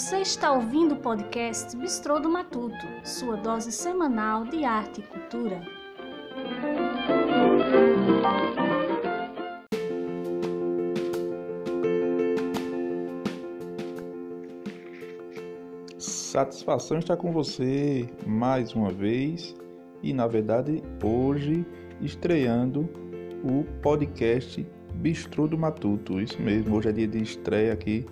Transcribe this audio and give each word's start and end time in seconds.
Você 0.00 0.22
está 0.22 0.50
ouvindo 0.50 0.94
o 0.94 0.96
podcast 0.96 1.76
Bistrô 1.76 2.18
do 2.18 2.30
Matuto, 2.30 2.86
sua 3.04 3.36
dose 3.36 3.70
semanal 3.70 4.46
de 4.46 4.64
arte 4.64 5.02
e 5.02 5.02
cultura. 5.02 5.60
Satisfação 15.98 16.98
estar 16.98 17.18
com 17.18 17.30
você 17.30 18.08
mais 18.26 18.72
uma 18.72 18.90
vez 18.90 19.54
e, 20.02 20.14
na 20.14 20.26
verdade, 20.26 20.82
hoje 21.04 21.66
estreando 22.00 22.88
o 23.44 23.64
podcast 23.82 24.66
Bistrô 24.94 25.46
do 25.46 25.58
Matuto. 25.58 26.18
Isso 26.18 26.40
mesmo, 26.40 26.76
hoje 26.76 26.88
é 26.88 26.92
dia 26.92 27.06
de 27.06 27.22
estreia 27.22 27.74
aqui. 27.74 28.06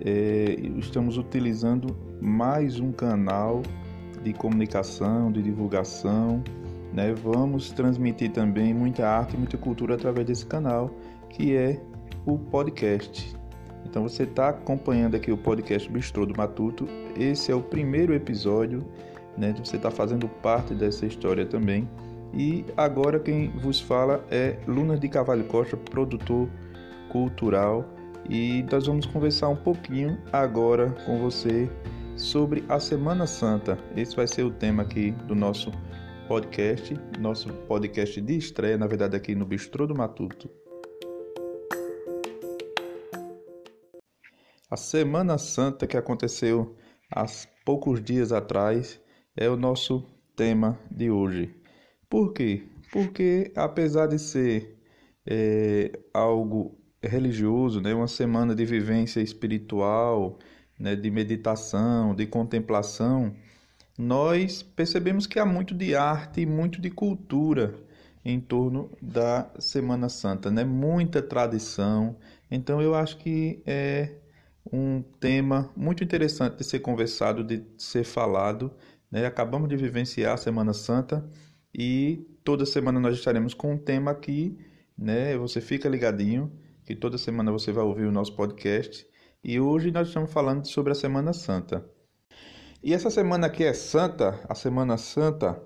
É, 0.00 0.56
estamos 0.76 1.18
utilizando 1.18 1.96
mais 2.20 2.80
um 2.80 2.90
canal 2.90 3.62
de 4.22 4.32
comunicação, 4.32 5.30
de 5.30 5.42
divulgação. 5.42 6.42
Né? 6.92 7.12
Vamos 7.12 7.70
transmitir 7.70 8.32
também 8.32 8.74
muita 8.74 9.06
arte 9.06 9.34
e 9.34 9.36
muita 9.36 9.56
cultura 9.56 9.94
através 9.94 10.26
desse 10.26 10.46
canal, 10.46 10.90
que 11.30 11.54
é 11.54 11.80
o 12.26 12.38
podcast. 12.38 13.36
Então 13.84 14.02
você 14.02 14.24
está 14.24 14.48
acompanhando 14.48 15.14
aqui 15.14 15.30
o 15.30 15.36
podcast 15.36 15.88
Bistrô 15.90 16.26
do 16.26 16.36
Matuto. 16.36 16.88
Esse 17.16 17.52
é 17.52 17.54
o 17.54 17.62
primeiro 17.62 18.14
episódio, 18.14 18.84
né? 19.36 19.54
Você 19.62 19.76
está 19.76 19.90
fazendo 19.90 20.28
parte 20.28 20.74
dessa 20.74 21.06
história 21.06 21.46
também. 21.46 21.88
E 22.32 22.64
agora 22.76 23.20
quem 23.20 23.50
vos 23.50 23.80
fala 23.80 24.24
é 24.30 24.56
Luna 24.66 24.96
de 24.96 25.08
Cavalho 25.08 25.44
Costa, 25.44 25.76
produtor 25.76 26.48
cultural, 27.10 27.84
e 28.28 28.64
nós 28.70 28.86
vamos 28.86 29.06
conversar 29.06 29.48
um 29.48 29.56
pouquinho 29.56 30.18
agora 30.32 30.90
com 31.04 31.18
você 31.18 31.68
sobre 32.16 32.64
a 32.68 32.80
Semana 32.80 33.26
Santa. 33.26 33.78
Esse 33.96 34.16
vai 34.16 34.26
ser 34.26 34.44
o 34.44 34.50
tema 34.50 34.82
aqui 34.82 35.10
do 35.26 35.34
nosso 35.34 35.70
podcast, 36.26 36.94
nosso 37.18 37.52
podcast 37.68 38.20
de 38.20 38.36
estreia, 38.36 38.78
na 38.78 38.86
verdade 38.86 39.16
aqui 39.16 39.34
no 39.34 39.44
Bistrô 39.44 39.86
do 39.86 39.94
Matuto. 39.94 40.50
A 44.70 44.76
Semana 44.76 45.38
Santa 45.38 45.86
que 45.86 45.96
aconteceu 45.96 46.76
há 47.10 47.26
poucos 47.64 48.02
dias 48.02 48.32
atrás 48.32 49.00
é 49.36 49.48
o 49.48 49.56
nosso 49.56 50.04
tema 50.34 50.78
de 50.90 51.10
hoje. 51.10 51.54
Por 52.08 52.32
quê? 52.32 52.62
Porque 52.92 53.52
apesar 53.54 54.06
de 54.06 54.18
ser 54.18 54.78
é, 55.26 55.92
algo 56.12 56.78
religioso, 57.06 57.80
né, 57.80 57.94
uma 57.94 58.08
semana 58.08 58.54
de 58.54 58.64
vivência 58.64 59.20
espiritual, 59.20 60.38
né, 60.78 60.96
de 60.96 61.10
meditação, 61.10 62.14
de 62.14 62.26
contemplação, 62.26 63.34
nós 63.96 64.62
percebemos 64.62 65.26
que 65.26 65.38
há 65.38 65.46
muito 65.46 65.74
de 65.74 65.94
arte 65.94 66.40
e 66.40 66.46
muito 66.46 66.80
de 66.80 66.90
cultura 66.90 67.74
em 68.24 68.40
torno 68.40 68.90
da 69.00 69.50
Semana 69.58 70.08
Santa, 70.08 70.50
né? 70.50 70.64
Muita 70.64 71.22
tradição. 71.22 72.16
Então 72.50 72.80
eu 72.80 72.94
acho 72.94 73.18
que 73.18 73.62
é 73.66 74.16
um 74.72 75.02
tema 75.20 75.70
muito 75.76 76.02
interessante 76.02 76.56
de 76.56 76.64
ser 76.64 76.80
conversado, 76.80 77.44
de 77.44 77.62
ser 77.76 78.02
falado. 78.02 78.72
Né? 79.10 79.26
Acabamos 79.26 79.68
de 79.68 79.76
vivenciar 79.76 80.34
a 80.34 80.38
Semana 80.38 80.72
Santa 80.72 81.24
e 81.72 82.26
toda 82.42 82.64
semana 82.64 82.98
nós 82.98 83.16
estaremos 83.16 83.52
com 83.52 83.74
um 83.74 83.78
tema 83.78 84.10
aqui, 84.10 84.58
né? 84.96 85.36
Você 85.36 85.60
fica 85.60 85.88
ligadinho 85.88 86.50
que 86.84 86.94
toda 86.94 87.16
semana 87.16 87.50
você 87.50 87.72
vai 87.72 87.84
ouvir 87.84 88.04
o 88.04 88.12
nosso 88.12 88.34
podcast. 88.36 89.06
E 89.42 89.58
hoje 89.58 89.90
nós 89.90 90.08
estamos 90.08 90.32
falando 90.32 90.66
sobre 90.66 90.92
a 90.92 90.94
Semana 90.94 91.32
Santa. 91.32 91.84
E 92.82 92.92
essa 92.92 93.10
semana 93.10 93.46
aqui 93.46 93.64
é 93.64 93.72
santa, 93.72 94.40
a 94.48 94.54
Semana 94.54 94.98
Santa 94.98 95.62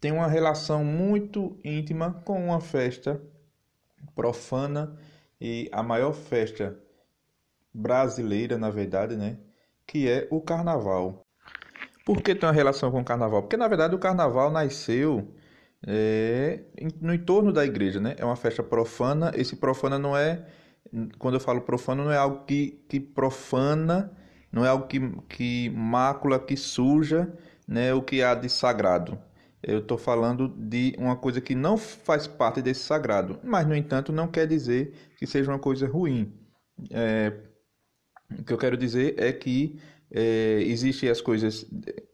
tem 0.00 0.12
uma 0.12 0.26
relação 0.26 0.82
muito 0.82 1.60
íntima 1.62 2.22
com 2.24 2.46
uma 2.46 2.60
festa 2.60 3.20
profana 4.14 4.98
e 5.38 5.68
a 5.70 5.82
maior 5.82 6.14
festa 6.14 6.78
brasileira, 7.72 8.56
na 8.56 8.70
verdade, 8.70 9.14
né? 9.14 9.38
Que 9.86 10.08
é 10.08 10.26
o 10.30 10.40
Carnaval. 10.40 11.26
Por 12.06 12.22
que 12.22 12.34
tem 12.34 12.48
uma 12.48 12.54
relação 12.54 12.90
com 12.90 13.00
o 13.00 13.04
carnaval? 13.04 13.42
Porque 13.42 13.58
na 13.58 13.68
verdade 13.68 13.94
o 13.94 13.98
carnaval 13.98 14.50
nasceu 14.50 15.34
é, 15.86 16.60
no 17.00 17.14
entorno 17.14 17.52
da 17.52 17.64
igreja, 17.64 18.00
né? 18.00 18.14
É 18.18 18.24
uma 18.24 18.36
festa 18.36 18.62
profana. 18.62 19.32
Esse 19.34 19.56
profana 19.56 19.98
não 19.98 20.16
é, 20.16 20.46
quando 21.18 21.34
eu 21.34 21.40
falo 21.40 21.60
profano, 21.62 22.04
não 22.04 22.12
é 22.12 22.16
algo 22.16 22.44
que, 22.44 22.82
que 22.88 23.00
profana, 23.00 24.12
não 24.52 24.64
é 24.64 24.68
algo 24.68 24.86
que, 24.86 25.00
que 25.28 25.70
mácula, 25.70 26.38
que 26.38 26.56
suja, 26.56 27.32
né? 27.66 27.94
O 27.94 28.02
que 28.02 28.22
há 28.22 28.34
de 28.34 28.48
sagrado. 28.48 29.18
Eu 29.62 29.80
estou 29.80 29.98
falando 29.98 30.48
de 30.48 30.94
uma 30.98 31.16
coisa 31.16 31.40
que 31.40 31.54
não 31.54 31.76
faz 31.76 32.26
parte 32.26 32.62
desse 32.62 32.80
sagrado, 32.80 33.38
mas 33.44 33.66
no 33.66 33.76
entanto 33.76 34.12
não 34.12 34.26
quer 34.26 34.46
dizer 34.46 34.94
que 35.18 35.26
seja 35.26 35.50
uma 35.50 35.58
coisa 35.58 35.86
ruim. 35.86 36.32
É, 36.90 37.32
o 38.38 38.44
que 38.44 38.52
eu 38.52 38.58
quero 38.58 38.76
dizer 38.76 39.14
é 39.18 39.32
que 39.32 39.78
é, 40.12 40.62
existem 40.66 41.08
as 41.08 41.20
coisas 41.20 41.66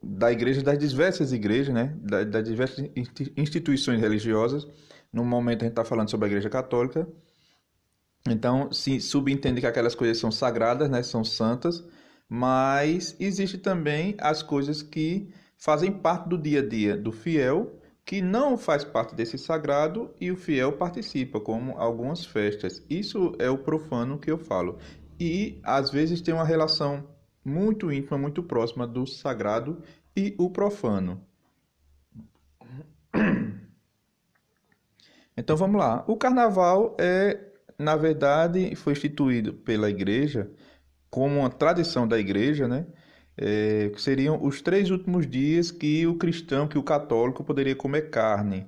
da 0.02 0.30
igreja, 0.30 0.62
das 0.62 0.78
diversas 0.78 1.32
igrejas, 1.32 1.74
né? 1.74 1.96
das, 2.00 2.26
das 2.26 2.44
diversas 2.44 2.90
instituições 3.36 4.00
religiosas. 4.00 4.66
No 5.12 5.24
momento 5.24 5.62
a 5.62 5.64
gente 5.64 5.72
está 5.72 5.84
falando 5.84 6.10
sobre 6.10 6.26
a 6.26 6.28
igreja 6.28 6.50
católica. 6.50 7.08
Então, 8.28 8.70
se 8.72 9.00
subentende 9.00 9.60
que 9.60 9.66
aquelas 9.66 9.94
coisas 9.94 10.18
são 10.18 10.30
sagradas, 10.30 10.90
né? 10.90 11.02
são 11.02 11.24
santas, 11.24 11.84
mas 12.28 13.16
existe 13.18 13.56
também 13.56 14.14
as 14.18 14.42
coisas 14.42 14.82
que 14.82 15.32
fazem 15.56 15.90
parte 15.90 16.28
do 16.28 16.36
dia 16.36 16.60
a 16.60 16.68
dia 16.68 16.96
do 16.96 17.12
fiel, 17.12 17.80
que 18.04 18.20
não 18.20 18.58
faz 18.58 18.84
parte 18.84 19.14
desse 19.14 19.38
sagrado 19.38 20.14
e 20.20 20.30
o 20.30 20.36
fiel 20.36 20.72
participa, 20.72 21.40
como 21.40 21.72
algumas 21.78 22.24
festas. 22.24 22.84
Isso 22.90 23.32
é 23.38 23.48
o 23.48 23.58
profano 23.58 24.18
que 24.18 24.30
eu 24.30 24.38
falo. 24.38 24.78
E 25.18 25.58
às 25.64 25.90
vezes 25.90 26.20
tem 26.20 26.34
uma 26.34 26.44
relação 26.44 27.15
muito 27.46 27.92
íntima, 27.92 28.18
muito 28.18 28.42
próxima 28.42 28.86
do 28.86 29.06
sagrado 29.06 29.82
e 30.16 30.34
o 30.38 30.50
profano. 30.50 31.24
Então 35.38 35.54
vamos 35.54 35.78
lá. 35.78 36.02
O 36.08 36.16
carnaval 36.16 36.96
é, 36.98 37.38
na 37.78 37.94
verdade, 37.94 38.74
foi 38.74 38.94
instituído 38.94 39.52
pela 39.52 39.90
igreja 39.90 40.50
como 41.10 41.40
uma 41.40 41.50
tradição 41.50 42.08
da 42.08 42.18
igreja, 42.18 42.66
né? 42.66 42.86
É, 43.36 43.90
que 43.90 44.00
seriam 44.00 44.42
os 44.42 44.62
três 44.62 44.90
últimos 44.90 45.26
dias 45.26 45.70
que 45.70 46.06
o 46.06 46.16
cristão, 46.16 46.66
que 46.66 46.78
o 46.78 46.82
católico 46.82 47.44
poderia 47.44 47.76
comer 47.76 48.10
carne, 48.10 48.66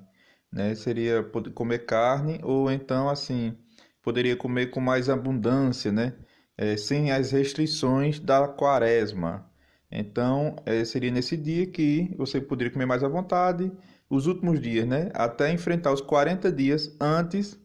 né? 0.51 0.75
Seria 0.75 1.23
comer 1.55 1.85
carne 1.85 2.39
ou 2.43 2.71
então 2.71 3.09
assim 3.09 3.57
poderia 4.03 4.35
comer 4.37 4.67
com 4.67 4.79
mais 4.79 5.09
abundância, 5.09 5.91
né? 5.91 6.13
É, 6.59 6.75
sem 6.75 7.09
as 7.09 7.31
restrições 7.31 8.19
da 8.19 8.45
quaresma. 8.45 9.49
Então, 9.89 10.57
é, 10.65 10.83
seria 10.83 11.09
nesse 11.09 11.37
dia 11.37 11.65
que 11.65 12.13
você 12.17 12.41
poderia 12.41 12.69
comer 12.69 12.85
mais 12.85 13.01
à 13.01 13.07
vontade, 13.07 13.71
os 14.09 14.27
últimos 14.27 14.59
dias, 14.59 14.85
né? 14.85 15.09
Até 15.13 15.53
enfrentar 15.53 15.93
os 15.93 16.01
40 16.01 16.51
dias 16.51 16.93
antes 16.99 17.57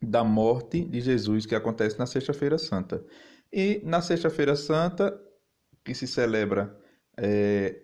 da 0.00 0.24
morte 0.24 0.82
de 0.82 0.98
Jesus, 0.98 1.44
que 1.44 1.54
acontece 1.54 1.98
na 1.98 2.06
Sexta-feira 2.06 2.56
Santa. 2.56 3.04
E 3.52 3.82
na 3.84 4.00
Sexta-feira 4.00 4.56
Santa, 4.56 5.20
que 5.84 5.94
se 5.94 6.06
celebra 6.06 6.74
é, 7.18 7.82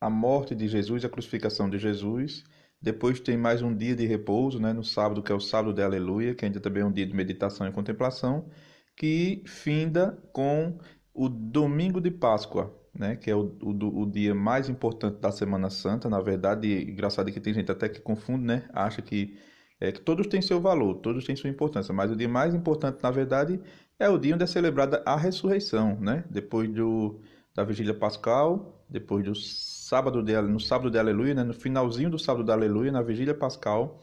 a 0.00 0.08
morte 0.08 0.54
de 0.54 0.68
Jesus, 0.68 1.04
a 1.04 1.08
crucificação 1.10 1.68
de 1.68 1.76
Jesus. 1.76 2.44
Depois 2.80 3.20
tem 3.20 3.36
mais 3.36 3.60
um 3.60 3.76
dia 3.76 3.94
de 3.94 4.06
repouso, 4.06 4.58
né? 4.58 4.72
No 4.72 4.82
sábado, 4.82 5.22
que 5.22 5.30
é 5.30 5.34
o 5.34 5.40
sábado 5.40 5.74
de 5.74 5.82
Aleluia, 5.82 6.34
que 6.34 6.46
ainda 6.46 6.60
também 6.60 6.82
é 6.82 6.86
um 6.86 6.92
dia 6.92 7.06
de 7.06 7.14
meditação 7.14 7.68
e 7.68 7.72
contemplação 7.72 8.48
que 8.96 9.42
finda 9.46 10.18
com 10.32 10.78
o 11.12 11.28
domingo 11.28 12.00
de 12.00 12.10
Páscoa, 12.10 12.74
né, 12.94 13.16
que 13.16 13.30
é 13.30 13.34
o, 13.34 13.56
o, 13.62 14.02
o, 14.02 14.06
dia 14.06 14.34
mais 14.34 14.68
importante 14.68 15.20
da 15.20 15.32
Semana 15.32 15.70
Santa. 15.70 16.08
Na 16.08 16.20
verdade, 16.20 16.90
engraçado 16.90 17.30
que 17.32 17.40
tem 17.40 17.52
gente 17.54 17.70
até 17.70 17.88
que 17.88 18.00
confunde, 18.00 18.44
né, 18.44 18.68
acha 18.72 19.02
que, 19.02 19.36
é, 19.80 19.90
que 19.92 20.00
todos 20.00 20.26
têm 20.26 20.40
seu 20.40 20.60
valor, 20.60 20.96
todos 20.96 21.24
têm 21.24 21.36
sua 21.36 21.50
importância, 21.50 21.92
mas 21.92 22.10
o 22.10 22.16
dia 22.16 22.28
mais 22.28 22.54
importante, 22.54 23.02
na 23.02 23.10
verdade, 23.10 23.60
é 23.98 24.08
o 24.08 24.18
dia 24.18 24.34
onde 24.34 24.44
é 24.44 24.46
celebrada 24.46 25.02
a 25.04 25.16
ressurreição, 25.16 25.98
né, 26.00 26.24
depois 26.30 26.68
do, 26.72 27.20
da 27.54 27.64
vigília 27.64 27.94
pascal, 27.94 28.84
depois 28.88 29.24
do 29.24 29.34
sábado 29.34 30.22
de, 30.22 30.40
no 30.42 30.60
sábado 30.60 30.90
de 30.90 30.98
Aleluia, 30.98 31.34
né, 31.34 31.44
no 31.44 31.54
finalzinho 31.54 32.10
do 32.10 32.18
sábado 32.18 32.44
da 32.44 32.52
Aleluia, 32.52 32.92
na 32.92 33.02
vigília 33.02 33.34
pascal, 33.34 34.00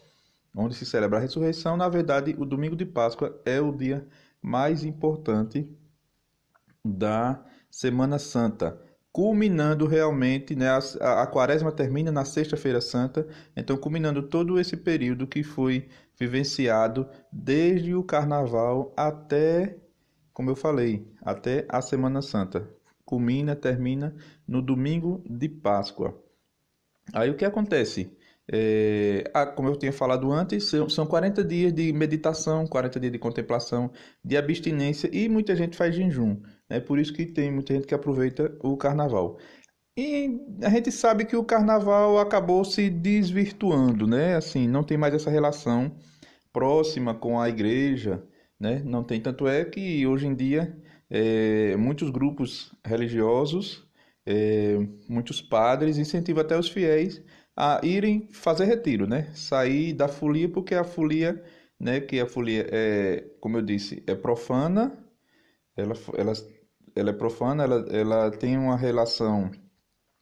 onde 0.55 0.75
se 0.75 0.85
celebra 0.85 1.17
a 1.17 1.21
ressurreição. 1.21 1.77
Na 1.77 1.87
verdade, 1.87 2.35
o 2.37 2.45
domingo 2.45 2.75
de 2.75 2.85
Páscoa 2.85 3.41
é 3.45 3.61
o 3.61 3.71
dia 3.71 4.05
mais 4.41 4.83
importante 4.83 5.69
da 6.83 7.43
Semana 7.69 8.17
Santa, 8.17 8.81
culminando 9.11 9.85
realmente, 9.85 10.55
né, 10.55 10.67
a, 10.69 11.21
a 11.21 11.27
quaresma 11.27 11.71
termina 11.71 12.11
na 12.11 12.25
Sexta-feira 12.25 12.81
Santa, 12.81 13.27
então 13.55 13.77
culminando 13.77 14.23
todo 14.23 14.59
esse 14.59 14.75
período 14.75 15.27
que 15.27 15.43
foi 15.43 15.88
vivenciado 16.17 17.07
desde 17.31 17.93
o 17.93 18.03
Carnaval 18.03 18.93
até 18.95 19.77
como 20.33 20.49
eu 20.49 20.55
falei, 20.55 21.07
até 21.21 21.65
a 21.69 21.81
Semana 21.81 22.21
Santa. 22.21 22.67
Culmina, 23.05 23.55
termina 23.55 24.15
no 24.47 24.61
domingo 24.61 25.23
de 25.29 25.49
Páscoa. 25.49 26.19
Aí 27.13 27.29
o 27.29 27.35
que 27.35 27.45
acontece? 27.45 28.17
É, 28.53 29.24
como 29.56 29.69
eu 29.69 29.77
tinha 29.77 29.94
falado 29.94 30.30
antes, 30.30 30.69
são 30.89 31.06
40 31.06 31.42
dias 31.42 31.74
de 31.74 31.94
meditação, 31.94 32.68
40 32.68 33.00
dias 33.00 33.13
de 33.13 33.18
contemplação, 33.18 33.89
de 34.24 34.36
abstinência 34.36 35.09
e 35.13 35.30
muita 35.30 35.56
gente 35.56 35.77
faz 35.77 35.95
jejum. 35.95 36.42
É 36.69 36.80
por 36.80 37.00
isso 37.00 37.13
que 37.13 37.25
tem 37.25 37.50
muita 37.50 37.74
gente 37.74 37.88
que 37.88 37.95
aproveita 37.95 38.53
o 38.62 38.75
carnaval. 38.75 39.38
E 39.98 40.39
a 40.63 40.69
gente 40.69 40.92
sabe 40.92 41.25
que 41.25 41.36
o 41.36 41.44
carnaval 41.44 42.19
acabou 42.19 42.65
se 42.65 42.89
desvirtuando, 42.89 44.06
né? 44.06 44.36
Assim, 44.36 44.68
não 44.68 44.83
tem 44.83 44.97
mais 44.97 45.13
essa 45.13 45.30
relação 45.30 45.95
próxima 46.51 47.13
com 47.13 47.39
a 47.39 47.47
igreja, 47.47 48.24
né? 48.59 48.81
Não 48.86 49.04
tem 49.04 49.21
tanto 49.21 49.47
é 49.47 49.63
que 49.63 50.06
hoje 50.06 50.27
em 50.27 50.36
dia 50.36 50.77
é, 51.09 51.75
muitos 51.77 52.09
grupos 52.09 52.74
religiosos, 52.86 53.86
é, 54.25 54.77
muitos 55.09 55.42
padres 55.42 55.97
incentivam 55.97 56.42
até 56.42 56.57
os 56.57 56.69
fiéis 56.69 57.21
a 57.63 57.79
irem 57.83 58.27
fazer 58.31 58.65
retiro, 58.65 59.05
né? 59.05 59.29
Sair 59.35 59.93
da 59.93 60.07
folia 60.07 60.49
porque 60.49 60.73
a 60.73 60.83
folia, 60.83 61.43
né? 61.79 62.01
Que 62.01 62.19
a 62.19 62.25
folia 62.25 62.67
é, 62.71 63.23
como 63.39 63.55
eu 63.57 63.61
disse, 63.61 64.03
é 64.07 64.15
profana. 64.15 64.97
Ela, 65.77 65.93
ela, 66.17 66.33
ela 66.95 67.09
é 67.11 67.13
profana, 67.13 67.63
ela, 67.63 67.85
ela 67.91 68.31
tem 68.31 68.57
uma 68.57 68.75
relação 68.75 69.51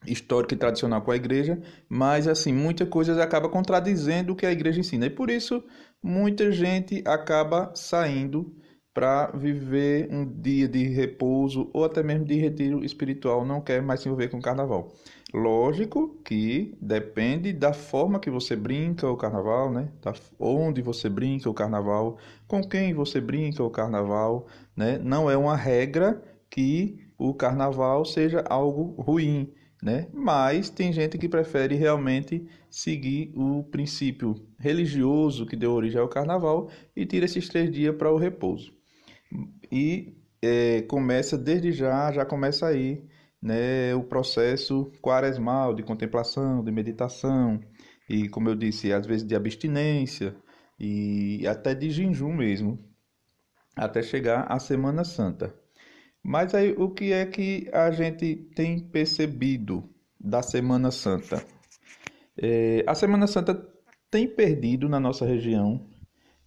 histórica 0.05 0.53
e 0.53 0.57
tradicional 0.57 1.01
com 1.01 1.11
a 1.11 1.15
igreja, 1.15 1.61
mas 1.87 2.27
assim, 2.27 2.51
muitas 2.51 2.89
coisas 2.89 3.17
acaba 3.17 3.47
contradizendo 3.47 4.33
o 4.33 4.35
que 4.35 4.45
a 4.45 4.51
igreja 4.51 4.81
ensina. 4.81 5.05
E 5.05 5.09
por 5.09 5.29
isso 5.29 5.63
muita 6.03 6.51
gente 6.51 7.01
acaba 7.07 7.71
saindo 7.73 8.53
para 8.93 9.27
viver 9.27 10.09
um 10.11 10.25
dia 10.25 10.67
de 10.67 10.83
repouso 10.89 11.69
ou 11.73 11.85
até 11.85 12.03
mesmo 12.03 12.25
de 12.25 12.35
retiro 12.35 12.83
espiritual, 12.83 13.45
não 13.45 13.61
quer 13.61 13.81
mais 13.81 14.01
se 14.01 14.09
envolver 14.09 14.27
com 14.27 14.39
o 14.39 14.41
carnaval. 14.41 14.93
Lógico 15.33 16.17
que 16.25 16.75
depende 16.81 17.53
da 17.53 17.71
forma 17.71 18.19
que 18.19 18.31
você 18.31 18.55
brinca 18.55 19.07
o 19.07 19.15
carnaval, 19.15 19.71
né? 19.71 19.91
Da 20.01 20.13
onde 20.39 20.81
você 20.81 21.07
brinca 21.07 21.47
o 21.49 21.53
carnaval, 21.53 22.17
com 22.47 22.63
quem 22.63 22.93
você 22.95 23.21
brinca 23.21 23.63
o 23.63 23.69
carnaval, 23.69 24.47
né? 24.75 24.97
Não 24.97 25.29
é 25.29 25.37
uma 25.37 25.55
regra 25.55 26.21
que 26.49 26.97
o 27.17 27.33
carnaval 27.33 28.05
seja 28.05 28.43
algo 28.49 28.99
ruim, 29.01 29.53
né? 29.83 30.07
Mas 30.11 30.71
tem 30.71 30.91
gente 30.91 31.15
que 31.17 31.29
prefere 31.29 31.75
realmente 31.75 32.47
seguir 32.67 33.31
o 33.35 33.63
princípio 33.63 34.35
religioso 34.57 35.45
que 35.45 35.55
deu 35.55 35.73
origem 35.73 36.01
ao 36.01 36.07
carnaval 36.09 36.69
e 36.95 37.05
tira 37.05 37.25
esses 37.25 37.47
três 37.47 37.71
dias 37.71 37.95
para 37.95 38.11
o 38.11 38.17
repouso. 38.17 38.73
E 39.71 40.17
é, 40.41 40.81
começa 40.83 41.37
desde 41.37 41.71
já, 41.71 42.11
já 42.11 42.25
começa 42.25 42.65
aí 42.65 43.03
né, 43.41 43.95
o 43.95 44.03
processo 44.03 44.91
quaresmal 45.01 45.73
de 45.73 45.83
contemplação, 45.83 46.63
de 46.63 46.71
meditação 46.71 47.59
e, 48.09 48.27
como 48.29 48.49
eu 48.49 48.55
disse, 48.55 48.91
às 48.91 49.05
vezes 49.05 49.25
de 49.25 49.35
abstinência 49.35 50.35
e 50.79 51.45
até 51.47 51.73
de 51.73 51.89
jejum 51.89 52.33
mesmo, 52.33 52.79
até 53.75 54.01
chegar 54.01 54.51
à 54.51 54.59
Semana 54.59 55.03
Santa. 55.03 55.53
Mas 56.23 56.53
aí 56.53 56.73
o 56.77 56.89
que 56.89 57.13
é 57.13 57.25
que 57.25 57.69
a 57.71 57.91
gente 57.91 58.35
tem 58.55 58.79
percebido 58.79 59.89
da 60.19 60.41
Semana 60.41 60.91
Santa? 60.91 61.43
É, 62.37 62.83
a 62.85 62.93
Semana 62.93 63.27
Santa 63.27 63.55
tem 64.11 64.27
perdido 64.27 64.89
na 64.89 64.99
nossa 64.99 65.25
região, 65.25 65.87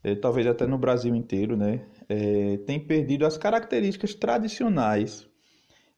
é, 0.03 0.15
talvez 0.15 0.47
até 0.47 0.67
no 0.67 0.77
Brasil 0.77 1.15
inteiro, 1.15 1.57
né? 1.57 1.87
É, 2.09 2.59
tem 2.67 2.79
perdido 2.81 3.25
as 3.25 3.39
características 3.39 4.15
tradicionais. 4.15 5.29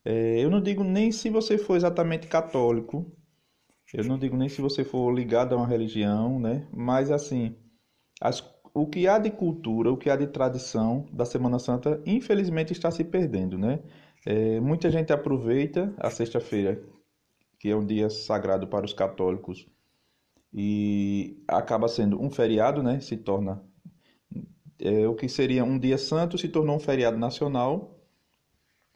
É, 0.05 0.39
eu 0.45 0.51
não 0.51 0.61
digo 0.61 0.85
nem 0.85 1.11
se 1.11 1.31
você 1.31 1.56
for 1.59 1.77
exatamente 1.77 2.27
católico, 2.27 3.11
eu 3.93 4.05
não 4.05 4.19
digo 4.19 4.37
nem 4.37 4.49
se 4.49 4.61
você 4.61 4.85
for 4.85 5.11
ligado 5.12 5.55
a 5.55 5.56
uma 5.56 5.67
religião, 5.67 6.39
né? 6.39 6.69
Mas 6.73 7.11
assim, 7.11 7.56
as 8.21 8.41
o 8.75 8.89
que 8.89 9.06
há 9.06 9.19
de 9.19 9.31
cultura, 9.31 9.93
o 9.93 9.97
que 9.97 10.11
há 10.11 10.17
de 10.17 10.27
tradição 10.27 11.06
da 11.12 11.25
Semana 11.25 11.61
Santa, 11.61 12.03
infelizmente 12.05 12.73
está 12.73 12.91
se 12.91 13.05
perdendo, 13.05 13.56
né? 13.56 13.81
É, 14.27 14.59
muita 14.61 14.91
gente 14.91 15.12
aproveita 15.12 15.95
a 15.97 16.11
sexta-feira, 16.11 16.83
que 17.61 17.69
é 17.71 17.77
um 17.77 17.87
dia 17.87 18.11
sagrado 18.11 18.67
para 18.67 18.85
os 18.85 18.93
católicos, 18.93 19.67
e 20.53 21.43
acaba 21.47 21.87
sendo 21.89 22.21
um 22.21 22.31
feriado, 22.31 22.83
né? 22.83 23.01
Se 23.01 23.17
torna 23.17 23.62
é, 24.79 25.06
o 25.06 25.15
que 25.15 25.29
seria 25.29 25.65
um 25.65 25.79
dia 25.79 25.99
santo 25.99 26.37
se 26.37 26.49
tornou 26.49 26.77
um 26.77 26.81
feriado 26.81 27.17
nacional. 27.17 27.94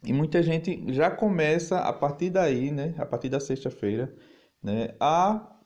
E 0.03 0.13
muita 0.13 0.41
gente 0.41 0.93
já 0.93 1.11
começa 1.11 1.79
a 1.79 1.91
partir 1.91 2.29
daí, 2.29 2.71
né? 2.71 2.95
A 2.97 3.05
partir 3.05 3.29
da 3.29 3.39
sexta-feira, 3.39 4.13
né? 4.63 4.95
A 4.99 5.57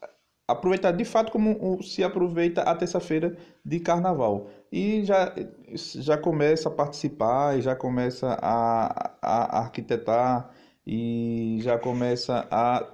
aproveitar 0.47 0.91
de 0.91 1.06
fato 1.06 1.31
como 1.31 1.81
se 1.83 2.03
aproveita 2.03 2.62
a 2.63 2.75
terça-feira 2.75 3.38
de 3.65 3.80
carnaval. 3.80 4.50
E 4.71 5.03
já, 5.06 5.33
já 5.75 6.18
começa 6.18 6.69
a 6.69 6.71
participar, 6.71 7.59
já 7.62 7.75
começa 7.75 8.38
a, 8.41 9.15
a 9.21 9.59
arquitetar 9.59 10.53
e 10.85 11.59
já 11.62 11.77
começa 11.77 12.47
a 12.51 12.85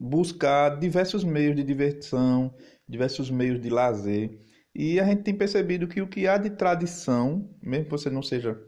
buscar 0.00 0.78
diversos 0.78 1.24
meios 1.24 1.56
de 1.56 1.62
diversão, 1.62 2.52
diversos 2.88 3.30
meios 3.30 3.60
de 3.60 3.68
lazer. 3.70 4.40
E 4.74 4.98
a 5.00 5.04
gente 5.04 5.22
tem 5.22 5.34
percebido 5.36 5.88
que 5.88 6.00
o 6.00 6.08
que 6.08 6.26
há 6.26 6.38
de 6.38 6.50
tradição, 6.50 7.48
mesmo 7.62 7.86
que 7.86 7.90
você 7.90 8.10
não 8.10 8.22
seja 8.22 8.58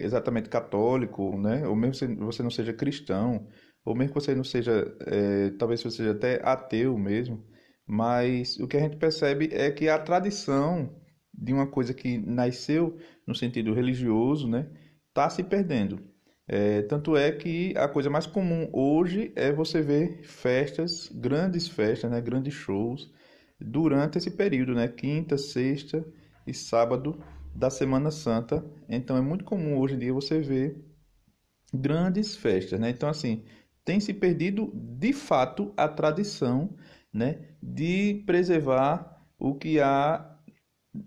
exatamente 0.00 0.48
católico, 0.48 1.36
né? 1.38 1.66
ou 1.66 1.76
mesmo 1.76 2.06
que 2.06 2.24
você 2.24 2.42
não 2.42 2.50
seja 2.50 2.72
cristão, 2.72 3.46
ou 3.84 3.94
mesmo 3.94 4.12
que 4.14 4.20
você 4.20 4.34
não 4.34 4.44
seja, 4.44 4.96
é, 5.06 5.50
talvez 5.58 5.82
você 5.82 5.98
seja 5.98 6.12
até 6.12 6.40
ateu 6.42 6.96
mesmo, 6.98 7.44
mas 7.86 8.56
o 8.58 8.68
que 8.68 8.76
a 8.76 8.80
gente 8.80 8.96
percebe 8.96 9.48
é 9.52 9.70
que 9.70 9.88
a 9.88 9.98
tradição 9.98 10.94
de 11.32 11.52
uma 11.52 11.66
coisa 11.66 11.94
que 11.94 12.18
nasceu 12.18 12.98
no 13.26 13.34
sentido 13.34 13.72
religioso, 13.72 14.48
né, 14.48 14.68
está 15.08 15.28
se 15.30 15.42
perdendo. 15.42 16.00
É, 16.46 16.82
tanto 16.82 17.16
é 17.16 17.30
que 17.30 17.72
a 17.76 17.88
coisa 17.88 18.10
mais 18.10 18.26
comum 18.26 18.68
hoje 18.72 19.32
é 19.36 19.52
você 19.52 19.80
ver 19.80 20.22
festas, 20.24 21.08
grandes 21.14 21.68
festas, 21.68 22.10
né, 22.10 22.20
grandes 22.20 22.54
shows, 22.54 23.12
durante 23.60 24.18
esse 24.18 24.30
período, 24.30 24.74
né, 24.74 24.88
quinta, 24.88 25.38
sexta 25.38 26.04
e 26.46 26.52
sábado 26.52 27.22
da 27.54 27.70
Semana 27.70 28.10
Santa. 28.10 28.64
Então 28.88 29.16
é 29.16 29.20
muito 29.20 29.44
comum 29.44 29.78
hoje 29.78 29.94
em 29.94 29.98
dia 29.98 30.12
você 30.12 30.40
ver 30.40 30.84
grandes 31.72 32.36
festas, 32.36 32.78
né? 32.80 32.90
Então 32.90 33.08
assim, 33.08 33.44
tem 33.84 34.00
se 34.00 34.12
perdido 34.12 34.70
de 34.74 35.12
fato 35.12 35.72
a 35.76 35.88
tradição 35.88 36.76
né, 37.12 37.38
de 37.62 38.22
preservar 38.26 39.24
o 39.38 39.54
que 39.54 39.80
há 39.80 40.26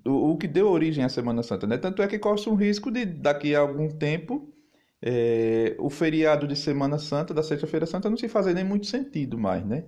o, 0.06 0.38
que 0.38 0.48
deu 0.48 0.70
origem 0.70 1.04
à 1.04 1.10
Semana 1.10 1.44
Santa, 1.44 1.68
né? 1.68 1.78
Tanto 1.78 2.02
é 2.02 2.08
que 2.08 2.18
corre 2.18 2.50
um 2.50 2.56
risco 2.56 2.90
de 2.90 3.06
daqui 3.06 3.54
a 3.54 3.60
algum 3.60 3.90
tempo 3.90 4.54
é, 5.02 5.76
o 5.78 5.90
feriado 5.90 6.48
de 6.48 6.56
Semana 6.56 6.98
Santa, 6.98 7.34
da 7.34 7.44
Sexta-feira 7.44 7.86
Santa, 7.86 8.10
não 8.10 8.16
se 8.16 8.30
fazer 8.30 8.54
nem 8.54 8.64
muito 8.64 8.88
sentido 8.88 9.38
mais, 9.38 9.66
né? 9.66 9.84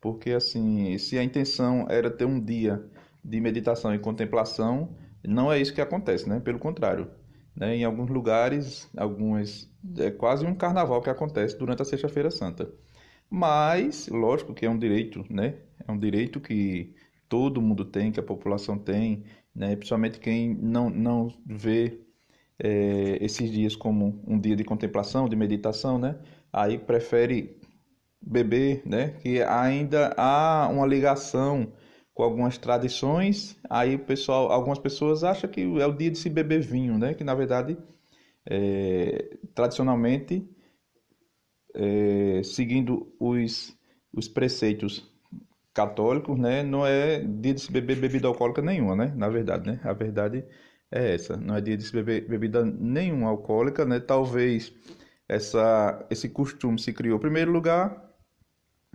Porque 0.00 0.32
assim, 0.32 0.96
se 0.98 1.18
a 1.18 1.24
intenção 1.24 1.86
era 1.88 2.10
ter 2.10 2.26
um 2.26 2.38
dia 2.38 2.84
de 3.24 3.40
meditação 3.40 3.94
e 3.94 3.98
contemplação, 3.98 4.94
não 5.26 5.52
é 5.52 5.60
isso 5.60 5.74
que 5.74 5.80
acontece, 5.80 6.28
né? 6.28 6.40
Pelo 6.40 6.58
contrário, 6.58 7.10
né? 7.54 7.76
Em 7.76 7.84
alguns 7.84 8.08
lugares, 8.10 8.88
algumas 8.96 9.70
é 9.98 10.10
quase 10.10 10.46
um 10.46 10.54
carnaval 10.54 11.00
que 11.02 11.10
acontece 11.10 11.56
durante 11.58 11.82
a 11.82 11.84
Sexta-feira 11.84 12.30
Santa. 12.30 12.70
Mas, 13.30 14.08
lógico 14.08 14.54
que 14.54 14.64
é 14.64 14.70
um 14.70 14.78
direito, 14.78 15.24
né? 15.30 15.56
É 15.86 15.92
um 15.92 15.98
direito 15.98 16.40
que 16.40 16.94
todo 17.28 17.60
mundo 17.60 17.84
tem, 17.84 18.10
que 18.10 18.20
a 18.20 18.22
população 18.22 18.78
tem, 18.78 19.24
né? 19.54 19.76
Principalmente 19.76 20.18
quem 20.18 20.54
não, 20.54 20.88
não 20.88 21.28
vê 21.46 22.00
é, 22.58 23.18
esses 23.20 23.50
dias 23.50 23.76
como 23.76 24.22
um 24.26 24.38
dia 24.38 24.56
de 24.56 24.64
contemplação, 24.64 25.28
de 25.28 25.36
meditação, 25.36 25.98
né? 25.98 26.18
Aí 26.52 26.78
prefere 26.78 27.60
beber, 28.20 28.82
né? 28.86 29.10
Que 29.20 29.42
ainda 29.42 30.14
há 30.16 30.68
uma 30.72 30.86
ligação 30.86 31.72
com 32.18 32.24
algumas 32.24 32.58
tradições. 32.58 33.56
Aí 33.70 33.94
o 33.94 34.00
pessoal, 34.00 34.50
algumas 34.50 34.80
pessoas 34.80 35.22
acham 35.22 35.48
que 35.48 35.60
é 35.60 35.86
o 35.86 35.92
dia 35.92 36.10
de 36.10 36.18
se 36.18 36.28
beber 36.28 36.60
vinho, 36.60 36.98
né? 36.98 37.14
Que 37.14 37.22
na 37.22 37.32
verdade, 37.32 37.78
é, 38.44 39.38
tradicionalmente 39.54 40.44
é, 41.72 42.42
seguindo 42.42 43.14
os, 43.20 43.72
os 44.12 44.26
preceitos 44.26 45.08
católicos, 45.72 46.36
né, 46.36 46.64
não 46.64 46.84
é 46.84 47.20
dia 47.20 47.54
de 47.54 47.60
se 47.60 47.70
beber 47.70 47.96
bebida 48.00 48.26
alcoólica 48.26 48.60
nenhuma, 48.60 48.96
né, 48.96 49.12
na 49.14 49.28
verdade, 49.28 49.70
né, 49.70 49.80
a 49.84 49.92
verdade 49.92 50.44
é 50.90 51.14
essa, 51.14 51.36
não 51.36 51.54
é 51.54 51.60
dia 51.60 51.76
de 51.76 51.84
se 51.84 51.92
beber 51.92 52.26
bebida 52.26 52.64
nenhuma 52.64 53.28
alcoólica, 53.28 53.84
né, 53.84 54.00
talvez 54.00 54.72
essa, 55.28 56.04
esse 56.10 56.28
costume 56.30 56.80
se 56.80 56.92
criou, 56.92 57.18
em 57.18 57.20
primeiro 57.20 57.52
lugar, 57.52 58.12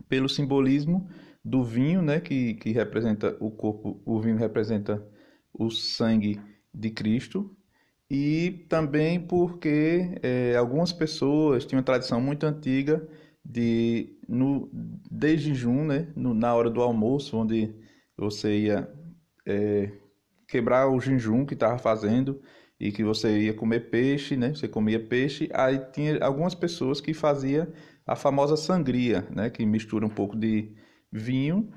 pelo 0.10 0.28
simbolismo 0.28 1.08
do 1.44 1.64
vinho, 1.64 2.02
né, 2.02 2.20
que, 2.20 2.56
que 2.56 2.72
representa 2.72 3.36
o 3.40 3.52
corpo, 3.52 4.02
o 4.06 4.20
vinho 4.20 4.38
representa 4.38 5.06
o 5.54 5.70
sangue 5.70 6.40
de 6.74 6.90
Cristo, 6.90 7.56
e 8.10 8.66
também 8.70 9.20
porque 9.20 10.20
é, 10.22 10.56
algumas 10.56 10.94
pessoas 10.94 11.66
tinham 11.66 11.80
uma 11.80 11.86
tradição 11.86 12.22
muito 12.22 12.46
antiga 12.46 13.08
de 13.44 14.18
no 14.28 14.70
de 15.12 15.38
jejum, 15.38 15.86
né, 15.86 16.12
no, 16.16 16.34
na 16.34 16.54
hora 16.54 16.70
do 16.70 16.82
almoço, 16.82 17.38
onde 17.38 17.74
você 18.18 18.60
ia 18.60 18.90
é, 19.46 19.92
quebrar 20.48 20.88
o 20.90 21.00
jejum 21.00 21.46
que 21.46 21.54
estava 21.56 21.78
fazendo 21.78 22.42
e 22.80 22.92
que 22.92 23.04
você 23.04 23.40
ia 23.40 23.54
comer 23.54 23.90
peixe, 23.90 24.36
né? 24.36 24.54
Você 24.54 24.68
comia 24.68 25.00
peixe, 25.00 25.50
aí 25.54 25.80
tinha 25.92 26.24
algumas 26.24 26.54
pessoas 26.54 27.00
que 27.02 27.14
fazia 27.14 27.72
a 28.06 28.16
famosa 28.16 28.58
sangria, 28.58 29.28
né? 29.32 29.50
Que 29.50 29.66
mistura 29.66 30.06
um 30.06 30.10
pouco 30.10 30.36
de 30.36 30.76
vinho, 31.20 31.72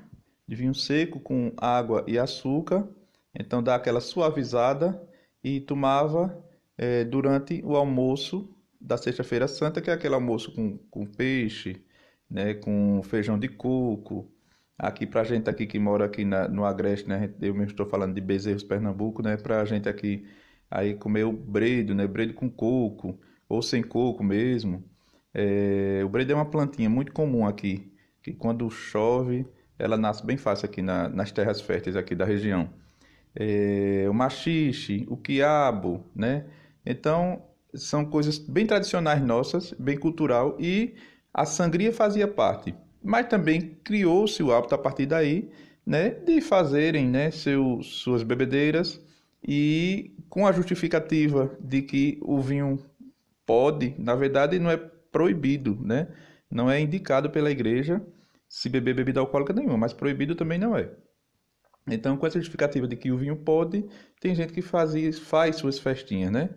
de 0.47 0.55
vinho 0.55 0.73
seco 0.73 1.19
com 1.19 1.53
água 1.57 2.03
e 2.07 2.17
açúcar, 2.17 2.87
então 3.33 3.61
dá 3.61 3.75
aquela 3.75 4.01
suavizada 4.01 5.01
e 5.43 5.61
tomava 5.61 6.43
é, 6.77 7.03
durante 7.03 7.61
o 7.63 7.75
almoço 7.75 8.49
da 8.79 8.97
Sexta-feira 8.97 9.47
Santa, 9.47 9.81
que 9.81 9.89
é 9.89 9.93
aquele 9.93 10.15
almoço 10.15 10.51
com, 10.53 10.77
com 10.89 11.05
peixe, 11.05 11.83
né? 12.29 12.53
Com 12.53 13.01
feijão 13.03 13.37
de 13.39 13.47
coco. 13.47 14.31
Aqui 14.77 15.05
pra 15.07 15.23
gente 15.23 15.49
aqui 15.49 15.65
que 15.65 15.79
mora 15.79 16.05
aqui 16.05 16.23
na, 16.23 16.47
no 16.47 16.65
Agreste, 16.65 17.07
né? 17.09 17.33
Eu 17.41 17.53
mesmo 17.53 17.71
estou 17.71 17.85
falando 17.87 18.13
de 18.13 18.21
Bezerros, 18.21 18.63
Pernambuco, 18.63 19.21
né? 19.21 19.37
Pra 19.37 19.65
gente 19.65 19.89
aqui 19.89 20.27
aí 20.69 20.95
comer 20.95 21.25
o 21.25 21.31
bredo, 21.31 21.95
né? 21.95 22.07
Bredo 22.07 22.33
com 22.33 22.49
coco 22.49 23.19
ou 23.49 23.61
sem 23.61 23.83
coco 23.83 24.23
mesmo. 24.23 24.83
É, 25.33 26.01
o 26.03 26.09
bredo 26.09 26.31
é 26.31 26.35
uma 26.35 26.45
plantinha 26.49 26.89
muito 26.89 27.11
comum 27.11 27.45
aqui, 27.45 27.91
que 28.27 28.33
quando 28.33 28.69
chove 28.69 29.45
ela 29.79 29.95
nasce 29.95 30.25
bem 30.25 30.35
fácil 30.35 30.65
aqui 30.65 30.81
na, 30.81 31.07
nas 31.07 31.31
terras 31.31 31.61
férteis 31.61 31.95
aqui 31.95 32.13
da 32.13 32.25
região. 32.25 32.69
É, 33.33 34.05
o 34.09 34.13
machixe, 34.13 35.05
o 35.07 35.15
quiabo, 35.15 36.03
né? 36.13 36.45
Então 36.85 37.43
são 37.73 38.03
coisas 38.03 38.37
bem 38.37 38.65
tradicionais 38.65 39.21
nossas, 39.21 39.73
bem 39.79 39.97
cultural 39.97 40.57
e 40.59 40.95
a 41.33 41.45
sangria 41.45 41.93
fazia 41.93 42.27
parte. 42.27 42.75
Mas 43.01 43.27
também 43.27 43.77
criou-se 43.83 44.41
o 44.43 44.51
hábito 44.51 44.75
a 44.75 44.77
partir 44.77 45.05
daí, 45.05 45.49
né, 45.85 46.09
de 46.09 46.41
fazerem, 46.41 47.07
né, 47.07 47.31
seu, 47.31 47.81
suas 47.81 48.23
bebedeiras 48.23 48.99
e 49.47 50.11
com 50.27 50.45
a 50.45 50.51
justificativa 50.51 51.55
de 51.61 51.81
que 51.81 52.17
o 52.21 52.41
vinho 52.41 52.79
pode, 53.45 53.95
na 53.97 54.15
verdade 54.15 54.59
não 54.59 54.69
é 54.69 54.75
proibido, 54.75 55.77
né? 55.81 56.07
Não 56.49 56.69
é 56.69 56.79
indicado 56.81 57.29
pela 57.29 57.51
igreja 57.51 58.01
se 58.49 58.69
beber 58.69 58.95
bebida 58.95 59.19
alcoólica 59.19 59.53
nenhuma, 59.53 59.77
mas 59.77 59.93
proibido 59.93 60.35
também 60.35 60.57
não 60.57 60.75
é. 60.75 60.91
Então, 61.89 62.17
com 62.17 62.27
essa 62.27 62.39
justificativa 62.39 62.87
de 62.87 62.95
que 62.97 63.11
o 63.11 63.17
vinho 63.17 63.37
pode, 63.37 63.85
tem 64.19 64.35
gente 64.35 64.51
que 64.53 64.61
faz, 64.61 65.19
faz 65.19 65.55
suas 65.57 65.79
festinhas, 65.79 66.31
né? 66.31 66.49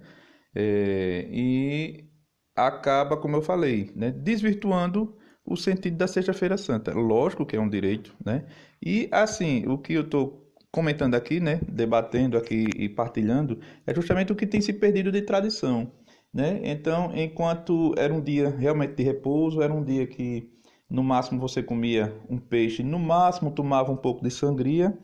É, 0.54 1.28
e 1.30 2.10
acaba, 2.56 3.16
como 3.16 3.36
eu 3.36 3.42
falei, 3.42 3.92
né, 3.94 4.10
desvirtuando 4.10 5.16
o 5.44 5.56
sentido 5.56 5.96
da 5.96 6.06
Sexta-feira 6.08 6.56
Santa. 6.58 6.92
Lógico 6.92 7.46
que 7.46 7.56
é 7.56 7.60
um 7.60 7.68
direito, 7.68 8.14
né? 8.24 8.46
E 8.82 9.08
assim, 9.12 9.66
o 9.66 9.78
que 9.78 9.94
eu 9.94 10.02
estou 10.02 10.52
comentando 10.70 11.14
aqui, 11.14 11.40
né, 11.40 11.60
debatendo 11.68 12.36
aqui 12.36 12.54
e 12.78 12.88
partilhando, 12.88 13.60
é 13.86 13.94
justamente 13.94 14.32
o 14.32 14.36
que 14.36 14.46
tem 14.46 14.60
se 14.60 14.72
perdido 14.72 15.10
de 15.10 15.22
tradição, 15.22 15.92
né? 16.32 16.60
Então, 16.64 17.12
enquanto 17.14 17.94
era 17.98 18.12
um 18.12 18.22
dia 18.22 18.48
realmente 18.50 18.94
de 18.94 19.02
repouso, 19.02 19.62
era 19.62 19.72
um 19.72 19.84
dia 19.84 20.06
que 20.06 20.59
no 20.90 21.04
máximo 21.04 21.40
você 21.40 21.62
comia 21.62 22.12
um 22.28 22.36
peixe, 22.36 22.82
no 22.82 22.98
máximo 22.98 23.52
tomava 23.52 23.92
um 23.92 23.96
pouco 23.96 24.22
de 24.22 24.30
sangria. 24.30 24.98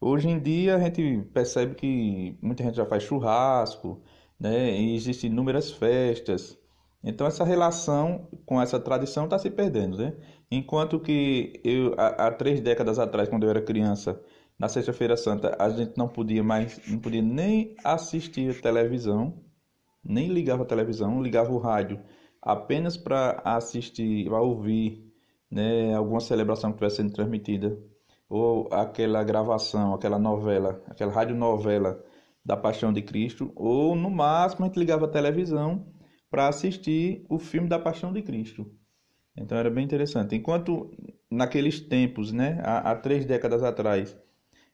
Hoje 0.00 0.28
em 0.28 0.38
dia 0.38 0.76
a 0.76 0.78
gente 0.78 1.22
percebe 1.32 1.74
que 1.74 2.38
muita 2.40 2.62
gente 2.62 2.76
já 2.76 2.86
faz 2.86 3.02
churrasco, 3.02 4.00
né? 4.38 4.70
E 4.70 4.94
existem 4.94 5.30
inúmeras 5.30 5.70
festas. 5.72 6.56
Então 7.02 7.26
essa 7.26 7.44
relação 7.44 8.28
com 8.46 8.62
essa 8.62 8.78
tradição 8.78 9.24
está 9.24 9.38
se 9.38 9.50
perdendo, 9.50 9.98
né? 9.98 10.14
Enquanto 10.50 11.00
que 11.00 11.60
eu 11.64 11.94
há, 11.98 12.28
há 12.28 12.30
três 12.30 12.60
décadas 12.60 12.98
atrás, 12.98 13.28
quando 13.28 13.44
eu 13.44 13.50
era 13.50 13.60
criança, 13.60 14.20
na 14.58 14.68
Sexta-feira 14.68 15.16
Santa, 15.16 15.56
a 15.58 15.68
gente 15.68 15.98
não 15.98 16.06
podia 16.06 16.42
mais, 16.42 16.80
não 16.86 16.98
podia 16.98 17.22
nem 17.22 17.74
assistir 17.82 18.60
televisão, 18.60 19.34
nem 20.02 20.28
ligava 20.28 20.62
a 20.62 20.66
televisão, 20.66 21.20
ligava 21.20 21.52
o 21.52 21.58
rádio 21.58 22.00
apenas 22.40 22.96
para 22.96 23.40
assistir, 23.44 24.28
para 24.28 24.40
ouvir, 24.40 25.03
né, 25.54 25.94
alguma 25.94 26.20
celebração 26.20 26.70
que 26.70 26.76
estivesse 26.76 26.96
sendo 26.96 27.12
transmitida 27.12 27.78
ou 28.28 28.68
aquela 28.72 29.22
gravação, 29.22 29.94
aquela 29.94 30.18
novela, 30.18 30.82
aquela 30.88 31.12
radionovela 31.12 32.02
da 32.44 32.56
Paixão 32.56 32.92
de 32.92 33.00
Cristo, 33.00 33.52
ou 33.54 33.94
no 33.94 34.10
máximo 34.10 34.64
a 34.64 34.68
gente 34.68 34.78
ligava 34.78 35.04
a 35.04 35.08
televisão 35.08 35.86
para 36.28 36.48
assistir 36.48 37.24
o 37.28 37.38
filme 37.38 37.68
da 37.68 37.78
Paixão 37.78 38.12
de 38.12 38.20
Cristo. 38.22 38.68
Então 39.36 39.56
era 39.56 39.70
bem 39.70 39.84
interessante. 39.84 40.34
Enquanto 40.34 40.90
naqueles 41.30 41.80
tempos, 41.80 42.32
né, 42.32 42.60
há, 42.64 42.90
há 42.90 42.96
três 42.96 43.24
décadas 43.24 43.62
atrás, 43.62 44.18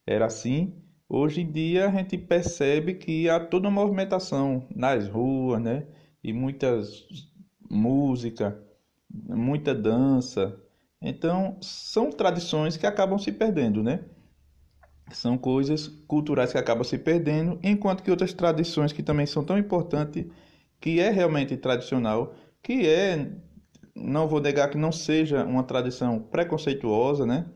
era 0.07 0.25
assim, 0.25 0.75
hoje 1.07 1.43
em 1.43 1.53
dia 1.53 1.89
a 1.89 1.91
gente 1.91 2.17
percebe 2.17 2.95
que 2.95 3.29
há 3.29 3.39
toda 3.39 3.69
uma 3.69 3.83
movimentação 3.83 4.67
nas 4.75 5.07
ruas, 5.07 5.61
né, 5.61 5.87
e 6.25 6.33
muitas 6.33 7.07
música, 7.71 8.59
muita 9.11 9.75
dança. 9.75 10.59
Então 11.03 11.57
são 11.63 12.11
tradições 12.11 12.77
que 12.77 12.87
acabam 12.87 13.19
se 13.19 13.33
perdendo, 13.33 13.83
né? 13.83 14.05
São 15.13 15.37
coisas 15.37 15.89
culturais 16.07 16.53
que 16.53 16.59
acabam 16.59 16.85
se 16.85 16.99
perdendo, 16.99 17.59
enquanto 17.63 18.03
que 18.03 18.11
outras 18.11 18.33
tradições 18.33 18.93
que 18.93 19.03
também 19.03 19.27
são 19.27 19.45
tão 19.45 19.59
importantes, 19.59 20.27
que 20.81 21.01
é 21.01 21.11
realmente 21.11 21.57
tradicional, 21.57 22.35
que 22.63 22.87
é, 22.87 23.33
não 23.95 24.29
vou 24.29 24.41
negar 24.41 24.71
que 24.71 24.79
não 24.79 24.93
seja 24.93 25.45
uma 25.45 25.65
tradição 25.65 26.21
preconceituosa, 26.21 27.27
né? 27.27 27.47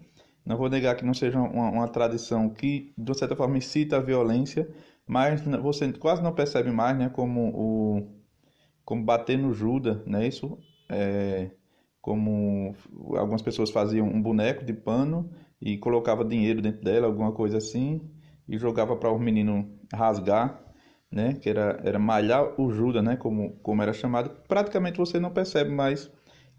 Não 0.44 0.56
vou 0.56 0.68
negar 0.68 0.96
que 0.96 1.04
não 1.04 1.14
seja 1.14 1.38
uma, 1.38 1.70
uma 1.70 1.88
tradição 1.88 2.50
que, 2.50 2.92
de 2.98 3.18
certa 3.18 3.36
forma, 3.36 3.56
incita 3.56 3.96
a 3.96 4.00
violência, 4.00 4.68
mas 5.06 5.40
você 5.42 5.92
quase 5.92 6.22
não 6.22 6.34
percebe 6.34 6.70
mais, 6.70 6.96
né? 6.98 7.08
Como 7.08 7.50
o 7.54 8.24
como 8.84 9.02
bater 9.02 9.38
no 9.38 9.52
Judas, 9.54 10.04
né? 10.06 10.26
Isso 10.26 10.58
é 10.90 11.50
como 12.04 12.76
algumas 13.16 13.40
pessoas 13.40 13.70
faziam 13.70 14.06
um 14.06 14.20
boneco 14.20 14.62
de 14.62 14.74
pano 14.74 15.30
e 15.58 15.78
colocava 15.78 16.22
dinheiro 16.22 16.60
dentro 16.60 16.84
dela, 16.84 17.06
alguma 17.06 17.32
coisa 17.32 17.56
assim, 17.56 17.98
e 18.46 18.58
jogava 18.58 18.94
para 18.94 19.10
o 19.10 19.18
menino 19.18 19.74
rasgar, 19.90 20.62
né? 21.10 21.32
Que 21.32 21.48
era, 21.48 21.80
era 21.82 21.98
malhar 21.98 22.60
o 22.60 22.70
Judas, 22.70 23.02
né? 23.02 23.16
Como, 23.16 23.52
como 23.62 23.80
era 23.80 23.94
chamado. 23.94 24.36
Praticamente 24.46 24.98
você 24.98 25.18
não 25.18 25.30
percebe 25.30 25.70
mais 25.70 26.10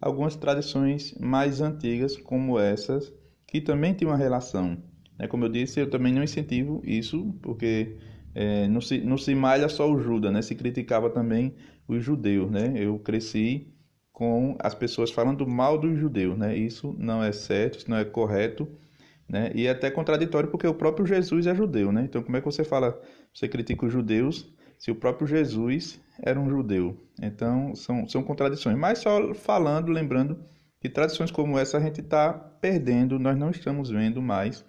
algumas 0.02 0.36
tradições 0.36 1.16
mais 1.20 1.62
antigas 1.62 2.18
como 2.18 2.58
essas, 2.58 3.14
que 3.46 3.62
também 3.62 3.94
tem 3.94 4.08
uma 4.08 4.18
relação. 4.18 4.76
Né? 5.16 5.28
Como 5.28 5.46
eu 5.46 5.50
disse, 5.50 5.80
eu 5.80 5.92
também 5.92 6.12
não 6.12 6.24
incentivo 6.24 6.82
isso, 6.84 7.38
porque 7.44 7.98
é, 8.34 8.68
não, 8.68 8.82
se, 8.82 8.98
não 8.98 9.16
se 9.20 9.36
malha 9.36 9.70
só 9.70 9.88
o 9.92 10.00
Judas, 10.00 10.34
né? 10.34 10.42
Se 10.42 10.56
criticava 10.56 11.08
também 11.12 11.54
os 11.88 12.04
judeus, 12.04 12.50
né? 12.50 12.74
Eu 12.76 12.98
cresci 12.98 13.75
com 14.16 14.56
as 14.60 14.74
pessoas 14.74 15.12
falando 15.12 15.46
mal 15.46 15.78
dos 15.78 16.00
judeus, 16.00 16.38
né? 16.38 16.56
Isso 16.56 16.96
não 16.98 17.22
é 17.22 17.34
certo, 17.34 17.80
isso 17.80 17.90
não 17.90 17.98
é 17.98 18.06
correto, 18.06 18.66
né? 19.28 19.52
E 19.54 19.68
é 19.68 19.72
até 19.72 19.92
contraditório 19.92 20.50
porque 20.50 20.66
o 20.66 20.74
próprio 20.74 21.06
Jesus 21.06 21.46
é 21.46 21.54
judeu, 21.54 21.92
né? 21.92 22.06
Então 22.06 22.24
como 22.24 22.38
é 22.38 22.40
que 22.40 22.46
você 22.46 22.64
fala, 22.64 22.98
você 23.34 23.46
critica 23.50 23.86
os 23.86 23.92
judeus 23.92 24.50
se 24.80 24.90
o 24.90 24.96
próprio 24.96 25.28
Jesus 25.28 26.00
era 26.24 26.40
um 26.40 26.50
judeu? 26.50 26.96
Então 27.22 27.76
são, 27.76 28.08
são 28.08 28.24
contradições. 28.24 28.78
Mas 28.78 29.00
só 29.00 29.34
falando, 29.34 29.92
lembrando 29.92 30.40
que 30.80 30.88
tradições 30.88 31.30
como 31.30 31.60
essa 31.60 31.78
a 31.78 31.82
gente 31.82 32.00
está 32.00 32.32
perdendo, 32.32 33.20
nós 33.20 33.38
não 33.38 33.52
estamos 33.52 33.90
vendo 33.90 34.22
mais. 34.22 34.64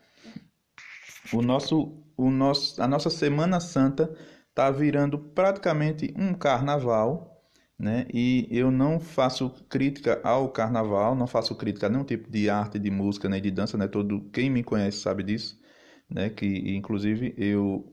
O 1.33 1.41
nosso, 1.41 2.03
o 2.17 2.33
nosso, 2.33 2.83
a 2.83 2.89
nossa 2.89 3.11
Semana 3.11 3.61
Santa 3.61 4.13
está 4.49 4.73
virando 4.73 5.21
praticamente 5.21 6.13
um 6.19 6.35
carnaval, 6.35 7.36
né? 7.79 8.07
E 8.13 8.49
eu 8.51 8.71
não 8.71 8.99
faço 8.99 9.51
crítica 9.69 10.21
ao 10.25 10.51
carnaval, 10.51 11.15
não 11.15 11.27
faço 11.27 11.55
crítica 11.55 11.87
a 11.87 11.91
nenhum 11.91 12.05
tipo 12.05 12.31
de 12.31 12.49
arte, 12.49 12.79
de 12.79 12.91
música, 12.91 13.29
nem 13.29 13.41
de 13.43 13.51
dança, 13.51 13.77
né? 13.77 13.87
Todo 13.89 14.23
quem 14.33 14.51
me 14.51 14.63
conhece 14.65 14.99
sabe 14.99 15.23
disso, 15.23 15.61
né? 16.09 16.31
Que 16.31 16.47
inclusive 16.77 17.35
eu 17.37 17.93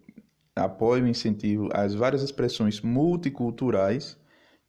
apoio 0.55 1.07
e 1.07 1.09
incentivo 1.09 1.69
as 1.73 1.93
várias 1.93 2.21
expressões 2.23 2.81
multiculturais, 2.81 4.17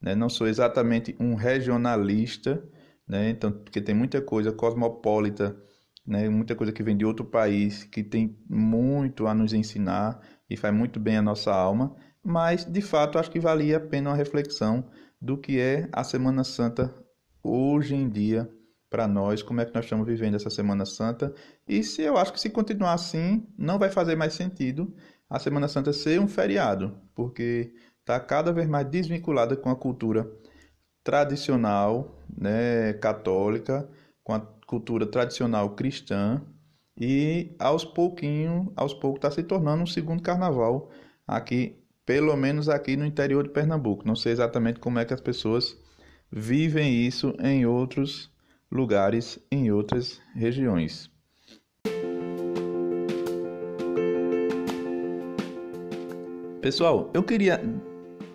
né? 0.00 0.14
Não 0.14 0.28
sou 0.28 0.47
exatamente 0.49 1.14
um 1.21 1.35
regionalista, 1.35 2.62
né? 3.06 3.30
Então, 3.30 3.52
porque 3.52 3.80
tem 3.80 3.94
muita 3.94 4.21
coisa 4.21 4.52
cosmopolita, 4.52 5.56
né? 6.06 6.28
Muita 6.28 6.54
coisa 6.56 6.73
que 6.73 6.83
vem 6.83 6.97
de 6.97 7.04
outro 7.04 7.25
país 7.25 7.85
que 7.85 8.02
tem 8.02 8.37
muito 8.49 9.26
a 9.26 9.35
nos 9.35 9.52
ensinar 9.52 10.21
e 10.50 10.56
faz 10.56 10.75
muito 10.75 10.99
bem 11.00 11.16
a 11.16 11.23
nossa 11.23 11.52
alma, 11.54 11.94
mas 12.25 12.64
de 12.64 12.81
fato 12.81 13.19
acho 13.19 13.31
que 13.31 13.38
valia 13.38 13.76
a 13.76 13.81
pena 13.81 14.11
uma 14.11 14.16
reflexão 14.16 14.85
do 15.21 15.37
que 15.37 15.61
é 15.61 15.88
a 15.93 16.02
Semana 16.02 16.43
Santa 16.43 16.95
hoje 17.43 17.95
em 17.95 18.09
dia 18.09 18.50
para 18.88 19.07
nós 19.09 19.43
como 19.43 19.61
é 19.61 19.64
que 19.64 19.75
nós 19.75 19.85
estamos 19.85 20.07
vivendo 20.07 20.37
essa 20.37 20.50
Semana 20.50 20.87
Santa. 20.87 21.35
E 21.66 21.83
se 21.83 22.02
eu 22.02 22.16
acho 22.16 22.33
que 22.33 22.40
se 22.40 22.49
continuar 22.49 22.95
assim 22.95 23.47
não 23.59 23.78
vai 23.78 23.90
fazer 23.90 24.16
mais 24.16 24.35
sentido 24.35 24.95
a 25.28 25.38
Semana 25.38 25.69
Santa 25.69 25.93
ser 25.93 26.21
um 26.21 26.28
feriado, 26.28 26.97
porque 27.14 27.73
está 28.00 28.21
cada 28.21 28.52
vez 28.52 28.69
mais 28.69 28.87
desvinculada 28.87 29.57
com 29.57 29.71
a 29.71 29.76
cultura 29.76 30.31
tradicional, 31.02 32.19
né, 32.37 32.93
católica, 32.95 33.88
com 34.23 34.33
a 34.33 34.40
cultura 34.66 35.07
tradicional 35.07 35.75
cristã. 35.75 36.40
E 36.97 37.54
aos 37.59 37.85
pouquinho, 37.85 38.73
aos 38.76 38.95
poucos 38.95 39.19
está 39.19 39.31
se 39.31 39.43
tornando 39.43 39.83
um 39.83 39.87
segundo 39.87 40.23
carnaval 40.23 40.90
aqui, 41.26 41.84
pelo 42.07 42.37
menos 42.37 42.69
aqui 42.69 42.97
no 42.97 43.07
interior 43.07 43.45
de 43.45 43.51
Pernambuco. 43.51 44.07
Não 44.07 44.17
sei 44.17 44.33
exatamente 44.33 44.79
como 44.79 44.99
é 44.99 45.05
que 45.05 45.15
as 45.15 45.21
pessoas 45.21 45.77
vivem 46.31 46.95
isso 46.95 47.35
em 47.41 47.65
outros 47.65 48.31
lugares, 48.71 49.39
em 49.51 49.71
outras 49.71 50.21
regiões. 50.35 51.11
Pessoal, 56.61 57.11
eu 57.13 57.23
queria 57.23 57.61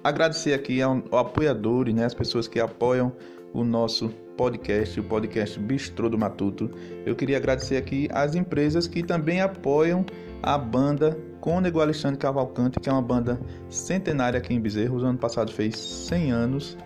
agradecer 0.04 0.54
aqui 0.54 0.82
ao, 0.82 1.04
ao 1.12 1.20
apoiadores, 1.20 1.94
né, 1.94 2.06
as 2.06 2.14
pessoas 2.14 2.48
que 2.48 2.60
apoiam 2.60 3.12
o 3.54 3.64
nosso 3.64 4.10
podcast, 4.38 5.00
o 5.00 5.04
podcast 5.04 5.60
Bistrô 5.60 6.10
do 6.10 6.18
Matuto. 6.18 6.72
Eu 7.06 7.16
queria 7.16 7.38
agradecer 7.38 7.76
aqui 7.76 8.08
às 8.12 8.36
empresas 8.36 8.88
que 8.88 9.04
também 9.04 9.42
apoiam 9.42 10.06
a 10.42 10.58
banda 10.58 11.18
Cônego 11.40 11.80
Alexandre 11.80 12.18
Cavalcante, 12.18 12.80
que 12.80 12.90
é 12.90 12.92
uma 12.92 13.02
banda 13.02 13.40
centenária 13.70 14.38
aqui 14.38 14.54
em 14.54 14.60
Bezerro. 14.60 15.00
O 15.00 15.06
ano 15.06 15.18
passado 15.18 15.52
fez 15.52 15.78
100 15.78 16.32
anos, 16.32 16.78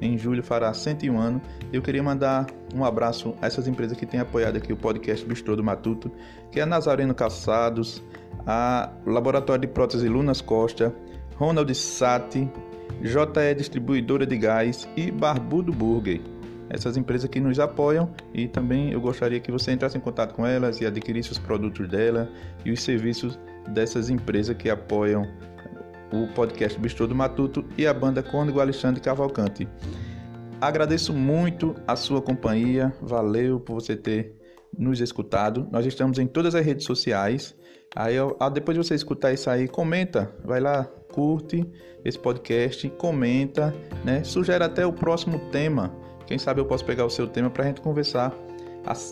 em 0.00 0.18
julho 0.18 0.42
fará 0.42 0.72
101 0.72 1.18
anos. 1.18 1.42
Eu 1.72 1.82
queria 1.82 2.02
mandar 2.02 2.46
um 2.74 2.84
abraço 2.84 3.34
a 3.40 3.46
essas 3.46 3.68
empresas 3.68 3.96
que 3.96 4.06
têm 4.06 4.20
apoiado 4.20 4.56
aqui 4.56 4.72
o 4.72 4.76
podcast 4.76 5.24
Bistrô 5.24 5.54
do 5.54 5.62
Matuto, 5.62 6.10
que 6.50 6.58
é 6.60 6.62
a 6.62 6.66
Nazareno 6.66 7.14
Calçados, 7.14 8.02
a 8.46 8.90
Laboratório 9.06 9.62
de 9.62 9.68
Prótese 9.68 10.08
Lunas 10.08 10.40
Costa, 10.40 10.94
Ronald 11.36 11.72
Sati, 11.74 12.50
JE 13.02 13.54
Distribuidora 13.56 14.26
de 14.26 14.36
Gás 14.36 14.88
e 14.96 15.10
Barbudo 15.10 15.72
Burger. 15.72 16.20
Essas 16.70 16.96
empresas 16.96 17.28
que 17.28 17.40
nos 17.40 17.58
apoiam 17.58 18.14
e 18.32 18.46
também 18.46 18.92
eu 18.92 19.00
gostaria 19.00 19.40
que 19.40 19.50
você 19.50 19.72
entrasse 19.72 19.98
em 19.98 20.00
contato 20.00 20.34
com 20.34 20.46
elas 20.46 20.80
e 20.80 20.86
adquirisse 20.86 21.32
os 21.32 21.38
produtos 21.38 21.88
dela 21.88 22.30
e 22.64 22.70
os 22.70 22.80
serviços 22.80 23.38
dessas 23.68 24.08
empresas 24.08 24.56
que 24.56 24.70
apoiam 24.70 25.26
o 26.12 26.26
podcast 26.28 26.78
Bistrô 26.78 27.06
do 27.06 27.14
Matuto 27.14 27.64
e 27.76 27.86
a 27.86 27.92
banda 27.94 28.22
Cônigo 28.22 28.60
Alexandre 28.60 29.00
Cavalcante. 29.00 29.68
Agradeço 30.60 31.12
muito 31.12 31.74
a 31.86 31.96
sua 31.96 32.20
companhia, 32.20 32.92
valeu 33.00 33.58
por 33.58 33.74
você 33.74 33.96
ter 33.96 34.36
nos 34.76 35.00
escutado. 35.00 35.66
Nós 35.70 35.86
estamos 35.86 36.18
em 36.18 36.26
todas 36.26 36.54
as 36.54 36.64
redes 36.64 36.84
sociais. 36.84 37.56
Aí, 37.96 38.14
depois 38.52 38.78
de 38.78 38.84
você 38.84 38.94
escutar 38.94 39.32
isso 39.32 39.50
aí, 39.50 39.66
comenta, 39.66 40.32
vai 40.44 40.60
lá, 40.60 40.84
curte 41.12 41.68
esse 42.04 42.18
podcast, 42.18 42.88
comenta, 42.90 43.74
né? 44.04 44.22
Sugere 44.22 44.62
até 44.62 44.86
o 44.86 44.92
próximo 44.92 45.38
tema. 45.50 45.92
Quem 46.30 46.38
sabe 46.38 46.60
eu 46.60 46.64
posso 46.64 46.84
pegar 46.84 47.04
o 47.04 47.10
seu 47.10 47.26
tema 47.26 47.50
para 47.50 47.64
a 47.64 47.66
gente 47.66 47.80
conversar 47.80 48.32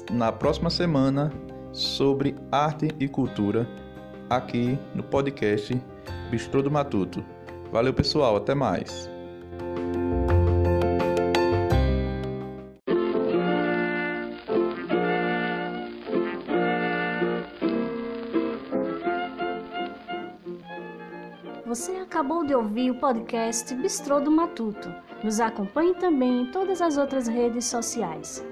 na 0.09 0.31
próxima 0.31 0.71
semana 0.71 1.33
sobre 1.73 2.37
arte 2.53 2.95
e 3.01 3.09
cultura 3.09 3.69
aqui 4.31 4.79
no 4.95 5.03
podcast 5.03 5.77
Bistrô 6.31 6.63
do 6.63 6.71
Matuto. 6.71 7.25
Valeu, 7.73 7.93
pessoal, 7.93 8.37
até 8.37 8.55
mais. 8.55 9.11
Você 21.67 21.97
acabou 21.97 22.47
de 22.47 22.55
ouvir 22.55 22.93
o 22.93 23.01
podcast 23.01 23.75
Bistrô 23.75 24.21
do 24.21 24.31
Matuto. 24.31 25.08
Nos 25.23 25.41
acompanhe 25.41 25.95
também 25.95 26.43
em 26.43 26.51
todas 26.53 26.81
as 26.81 26.97
outras 26.97 27.27
redes 27.27 27.65
sociais. 27.65 28.45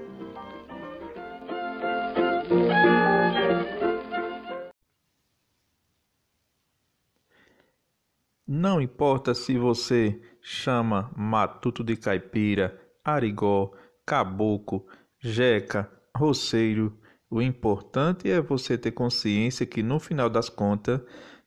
Não 8.45 8.81
importa 8.81 9.33
se 9.33 9.57
você 9.57 10.21
chama 10.41 11.11
matuto 11.15 11.83
de 11.83 11.97
caipira, 11.97 12.79
arigó, 13.03 13.71
caboclo, 14.05 14.85
jeca, 15.19 15.91
roceiro, 16.15 16.97
o 17.29 17.41
importante 17.41 18.31
é 18.31 18.41
você 18.41 18.77
ter 18.77 18.91
consciência 18.91 19.65
que 19.65 19.83
no 19.83 19.99
final 19.99 20.29
das 20.29 20.47
contas 20.47 21.01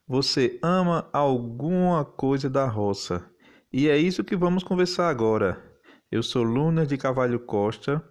você 0.06 0.59
ama 0.62 1.09
alguma 1.12 2.04
coisa 2.04 2.50
da 2.50 2.66
roça. 2.66 3.30
E 3.72 3.88
é 3.88 3.96
isso 3.96 4.24
que 4.24 4.35
vamos 4.37 4.64
conversar 4.64 5.09
agora. 5.09 5.62
Eu 6.11 6.24
sou 6.24 6.42
Luna 6.42 6.85
de 6.85 6.96
Cavalho 6.96 7.38
Costa, 7.38 8.04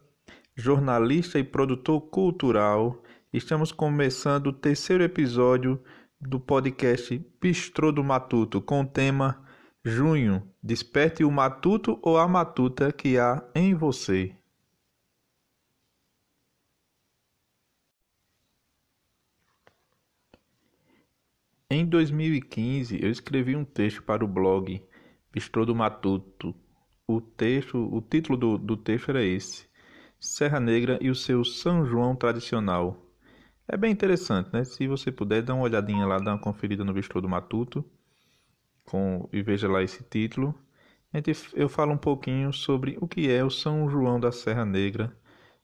jornalista 0.55 1.37
e 1.37 1.43
produtor 1.43 1.99
cultural. 2.09 3.03
Estamos 3.33 3.73
começando 3.73 4.47
o 4.47 4.53
terceiro 4.53 5.03
episódio 5.03 5.83
do 6.21 6.39
podcast 6.39 7.21
Bistrô 7.41 7.91
do 7.91 8.01
Matuto 8.01 8.61
com 8.61 8.83
o 8.83 8.87
tema 8.87 9.45
Junho, 9.83 10.49
desperte 10.63 11.25
o 11.25 11.31
matuto 11.31 11.99
ou 12.01 12.17
a 12.17 12.25
matuta 12.25 12.93
que 12.93 13.17
há 13.17 13.43
em 13.53 13.75
você. 13.75 14.33
Em 21.69 21.85
2015, 21.85 22.97
eu 23.03 23.11
escrevi 23.11 23.57
um 23.57 23.65
texto 23.65 24.01
para 24.03 24.23
o 24.23 24.27
blog 24.27 24.81
Bistrô 25.31 25.65
do 25.65 25.75
Matuto. 25.75 26.55
O 27.07 27.21
texto, 27.21 27.77
o 27.77 28.01
título 28.01 28.37
do, 28.37 28.57
do 28.57 28.77
texto 28.77 29.09
era 29.09 29.23
esse: 29.23 29.67
Serra 30.19 30.59
Negra 30.59 30.97
e 31.01 31.09
o 31.09 31.15
seu 31.15 31.43
São 31.43 31.85
João 31.85 32.15
tradicional. 32.15 33.05
É 33.67 33.77
bem 33.77 33.91
interessante, 33.91 34.49
né? 34.51 34.63
Se 34.63 34.87
você 34.87 35.11
puder, 35.11 35.43
dá 35.43 35.53
uma 35.53 35.63
olhadinha 35.63 36.05
lá, 36.05 36.17
dá 36.17 36.31
uma 36.31 36.41
conferida 36.41 36.83
no 36.83 36.93
Bistrô 36.93 37.21
do 37.21 37.29
Matuto 37.29 37.85
com, 38.85 39.29
e 39.31 39.41
veja 39.41 39.67
lá 39.67 39.83
esse 39.83 40.03
título. 40.03 40.55
Eu 41.53 41.69
falo 41.69 41.93
um 41.93 41.97
pouquinho 41.97 42.51
sobre 42.51 42.97
o 43.01 43.07
que 43.07 43.29
é 43.29 43.43
o 43.43 43.49
São 43.49 43.89
João 43.89 44.19
da 44.19 44.31
Serra 44.31 44.65
Negra. 44.65 45.15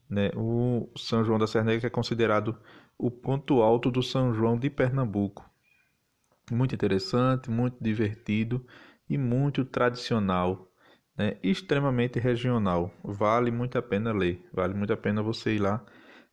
Né? 0.09 0.29
O 0.35 0.89
São 0.95 1.23
João 1.23 1.39
da 1.39 1.47
Serra 1.47 1.65
Negra 1.65 1.87
é 1.87 1.89
considerado 1.89 2.57
o 2.97 3.09
ponto 3.09 3.61
alto 3.61 3.89
do 3.89 4.03
São 4.03 4.33
João 4.33 4.57
de 4.57 4.69
Pernambuco 4.69 5.43
muito 6.51 6.75
interessante, 6.75 7.49
muito 7.49 7.77
divertido 7.81 8.65
e 9.09 9.17
muito 9.17 9.63
tradicional, 9.65 10.71
né? 11.17 11.37
extremamente 11.43 12.19
regional. 12.19 12.91
Vale 13.03 13.51
muito 13.51 13.77
a 13.77 13.81
pena 13.81 14.11
ler, 14.11 14.45
vale 14.53 14.73
muito 14.73 14.93
a 14.93 14.97
pena 14.97 15.21
você 15.21 15.55
ir 15.55 15.59
lá 15.59 15.85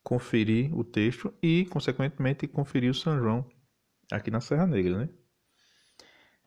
conferir 0.02 0.76
o 0.76 0.82
texto 0.82 1.32
e, 1.42 1.64
consequentemente, 1.66 2.48
conferir 2.48 2.90
o 2.90 2.94
São 2.94 3.18
João 3.18 3.46
aqui 4.10 4.30
na 4.30 4.40
Serra 4.40 4.66
Negra. 4.66 4.98
Né? 4.98 5.08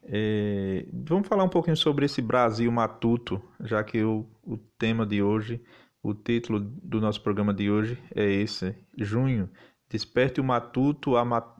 É, 0.03 0.85
vamos 0.91 1.27
falar 1.27 1.43
um 1.43 1.49
pouquinho 1.49 1.77
sobre 1.77 2.05
esse 2.05 2.21
Brasil 2.21 2.71
Matuto, 2.71 3.41
já 3.61 3.83
que 3.83 4.03
o, 4.03 4.29
o 4.43 4.57
tema 4.57 5.05
de 5.05 5.23
hoje, 5.23 5.63
o 6.03 6.13
título 6.13 6.59
do 6.59 6.99
nosso 6.99 7.21
programa 7.21 7.53
de 7.53 7.71
hoje 7.71 7.97
é 8.13 8.29
esse: 8.29 8.75
Junho 8.97 9.49
Desperte 9.89 10.41
o 10.41 10.43
matuto 10.43 11.11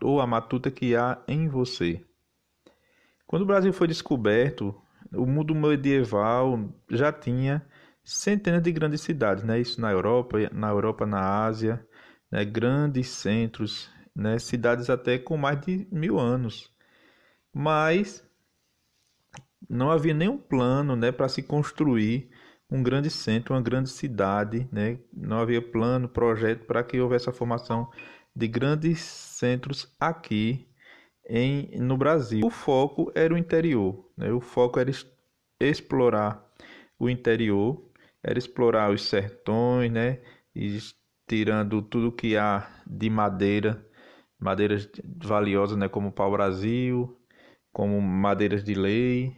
ou 0.01 0.19
a 0.19 0.27
matuta 0.27 0.71
que 0.71 0.95
há 0.95 1.23
em 1.27 1.47
você. 1.47 2.03
Quando 3.27 3.41
o 3.43 3.45
Brasil 3.45 3.73
foi 3.73 3.87
descoberto, 3.87 4.75
o 5.13 5.25
mundo 5.25 5.55
medieval 5.55 6.73
já 6.89 7.11
tinha 7.11 7.65
centenas 8.03 8.61
de 8.61 8.71
grandes 8.71 9.01
cidades, 9.01 9.43
né? 9.43 9.59
Isso 9.59 9.81
na 9.81 9.91
Europa, 9.91 10.37
na 10.51 10.69
Europa, 10.69 11.05
na 11.05 11.45
Ásia, 11.45 11.85
né? 12.31 12.45
grandes 12.45 13.09
centros, 13.09 13.89
né? 14.15 14.37
Cidades 14.37 14.89
até 14.89 15.17
com 15.17 15.37
mais 15.37 15.59
de 15.61 15.87
mil 15.91 16.19
anos. 16.19 16.71
Mas 17.53 18.23
não 19.69 19.89
havia 19.89 20.13
nenhum 20.13 20.37
plano, 20.37 20.95
né, 20.95 21.11
para 21.11 21.27
se 21.27 21.41
construir 21.41 22.29
um 22.69 22.83
grande 22.83 23.09
centro, 23.09 23.53
uma 23.53 23.61
grande 23.61 23.89
cidade, 23.89 24.67
né? 24.71 24.99
Não 25.13 25.39
havia 25.39 25.61
plano, 25.61 26.09
projeto 26.09 26.65
para 26.65 26.83
que 26.83 26.99
houvesse 26.99 27.29
a 27.29 27.33
formação 27.33 27.89
de 28.35 28.47
grandes 28.47 28.99
centros 28.99 29.93
aqui 29.99 30.67
em, 31.27 31.69
no 31.79 31.97
Brasil. 31.97 32.45
O 32.45 32.49
foco 32.49 33.11
era 33.15 33.33
o 33.33 33.37
interior, 33.37 34.09
né? 34.17 34.31
o 34.31 34.39
foco 34.39 34.79
era 34.79 34.91
explorar 35.59 36.43
o 36.99 37.09
interior, 37.09 37.83
era 38.23 38.37
explorar 38.37 38.91
os 38.91 39.03
sertões, 39.03 39.91
né? 39.91 40.19
Tirando 41.27 41.81
tudo 41.81 42.11
que 42.11 42.37
há 42.37 42.69
de 42.85 43.09
madeira, 43.09 43.85
madeiras 44.39 44.89
valiosas, 45.17 45.77
né? 45.77 45.89
Como 45.89 46.11
pau-brasil, 46.11 47.19
como 47.73 47.99
madeiras 48.01 48.63
de 48.63 48.73
lei, 48.73 49.35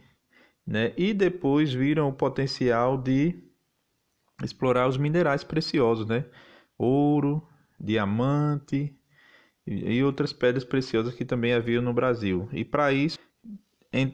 né? 0.66 0.92
E 0.96 1.12
depois 1.12 1.72
viram 1.72 2.08
o 2.08 2.12
potencial 2.12 2.96
de 2.96 3.42
explorar 4.44 4.88
os 4.88 4.96
minerais 4.96 5.42
preciosos, 5.42 6.06
né? 6.06 6.24
ouro, 6.78 7.46
diamante 7.78 8.96
e 9.70 10.02
outras 10.02 10.32
pedras 10.32 10.64
preciosas 10.64 11.14
que 11.14 11.24
também 11.24 11.52
havia 11.52 11.80
no 11.80 11.92
Brasil. 11.92 12.48
E 12.52 12.64
para 12.64 12.90
isso 12.92 13.18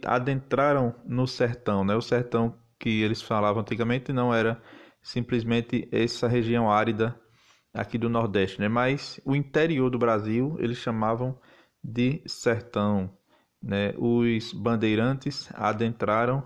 adentraram 0.04 0.94
no 1.06 1.26
sertão, 1.26 1.84
né? 1.84 1.94
O 1.94 2.02
sertão 2.02 2.58
que 2.78 3.02
eles 3.02 3.22
falavam 3.22 3.62
antigamente 3.62 4.12
não 4.12 4.34
era 4.34 4.60
simplesmente 5.02 5.88
essa 5.92 6.26
região 6.26 6.70
árida 6.70 7.18
aqui 7.72 7.96
do 7.96 8.08
Nordeste, 8.08 8.60
né? 8.60 8.68
Mas 8.68 9.20
o 9.24 9.36
interior 9.36 9.90
do 9.90 9.98
Brasil 9.98 10.56
eles 10.58 10.78
chamavam 10.78 11.38
de 11.82 12.22
sertão, 12.26 13.16
né? 13.62 13.94
Os 13.96 14.52
bandeirantes 14.52 15.48
adentraram 15.54 16.42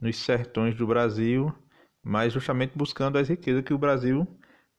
nos 0.00 0.16
sertões 0.16 0.74
do 0.74 0.86
Brasil, 0.86 1.54
mas 2.02 2.32
justamente 2.32 2.76
buscando 2.76 3.16
as 3.18 3.28
riquezas 3.28 3.62
que 3.62 3.74
o 3.74 3.78
Brasil 3.78 4.26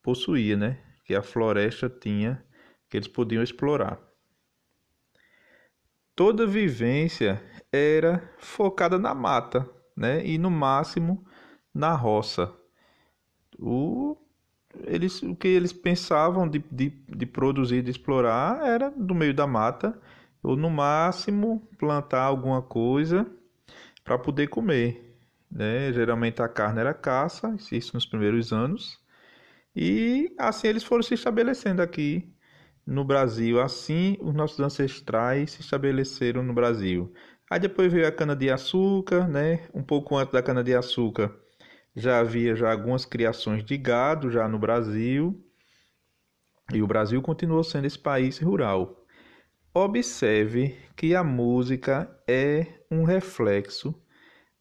possuía, 0.02 0.58
né? 0.58 0.78
Que 1.06 1.16
a 1.16 1.22
floresta 1.22 1.90
tinha, 1.90 2.44
que 2.92 2.98
eles 2.98 3.08
podiam 3.08 3.42
explorar. 3.42 3.98
Toda 6.14 6.46
vivência 6.46 7.42
era 7.72 8.22
focada 8.38 9.00
na 9.00 9.16
mata, 9.16 9.68
né? 9.96 10.24
E 10.26 10.38
no 10.38 10.52
máximo 10.52 11.26
na 11.74 11.96
roça. 11.96 12.54
O, 13.58 14.18
eles, 14.84 15.24
o 15.24 15.34
que 15.34 15.48
eles 15.48 15.72
pensavam 15.72 16.50
de, 16.50 16.60
de, 16.70 16.90
de 16.90 17.26
produzir, 17.26 17.82
de 17.82 17.92
explorar, 17.92 18.62
era 18.68 18.92
no 18.92 19.16
meio 19.16 19.34
da 19.34 19.48
mata, 19.48 19.98
ou 20.44 20.58
no 20.58 20.70
máximo 20.70 21.66
plantar 21.78 22.24
alguma 22.24 22.62
coisa 22.62 23.26
para 24.04 24.18
poder 24.18 24.48
comer. 24.48 25.16
Né? 25.50 25.94
Geralmente 25.94 26.42
a 26.42 26.50
carne 26.50 26.82
era 26.82 26.94
caça, 26.94 27.56
isso 27.72 27.92
nos 27.94 28.06
primeiros 28.06 28.52
anos. 28.52 29.00
E 29.74 30.36
assim 30.38 30.68
eles 30.68 30.84
foram 30.84 31.02
se 31.02 31.14
estabelecendo 31.14 31.82
aqui 31.82 32.36
no 32.86 33.04
Brasil. 33.04 33.62
Assim 33.62 34.18
os 34.22 34.34
nossos 34.34 34.60
ancestrais 34.60 35.52
se 35.52 35.62
estabeleceram 35.62 36.44
no 36.44 36.54
Brasil. 36.54 37.14
Aí 37.50 37.60
depois 37.60 37.92
veio 37.92 38.08
a 38.08 38.12
cana-de-açúcar, 38.12 39.28
né? 39.28 39.68
Um 39.74 39.84
pouco 39.84 40.16
antes 40.16 40.34
da 40.34 40.42
cana-de-açúcar 40.42 41.36
já 41.96 42.20
havia 42.20 42.56
já 42.56 42.72
algumas 42.72 43.06
criações 43.06 43.64
de 43.64 43.78
gado 43.78 44.32
já 44.32 44.48
no 44.48 44.58
Brasil. 44.58 45.44
E 46.74 46.82
o 46.82 46.88
Brasil 46.88 47.22
continuou 47.22 47.64
sendo 47.64 47.86
esse 47.86 48.00
país 48.00 48.40
rural. 48.40 49.06
Observe 49.74 50.78
que 50.96 51.16
a 51.16 51.24
música 51.24 52.10
é 52.28 52.66
um 52.90 53.04
reflexo 53.04 53.94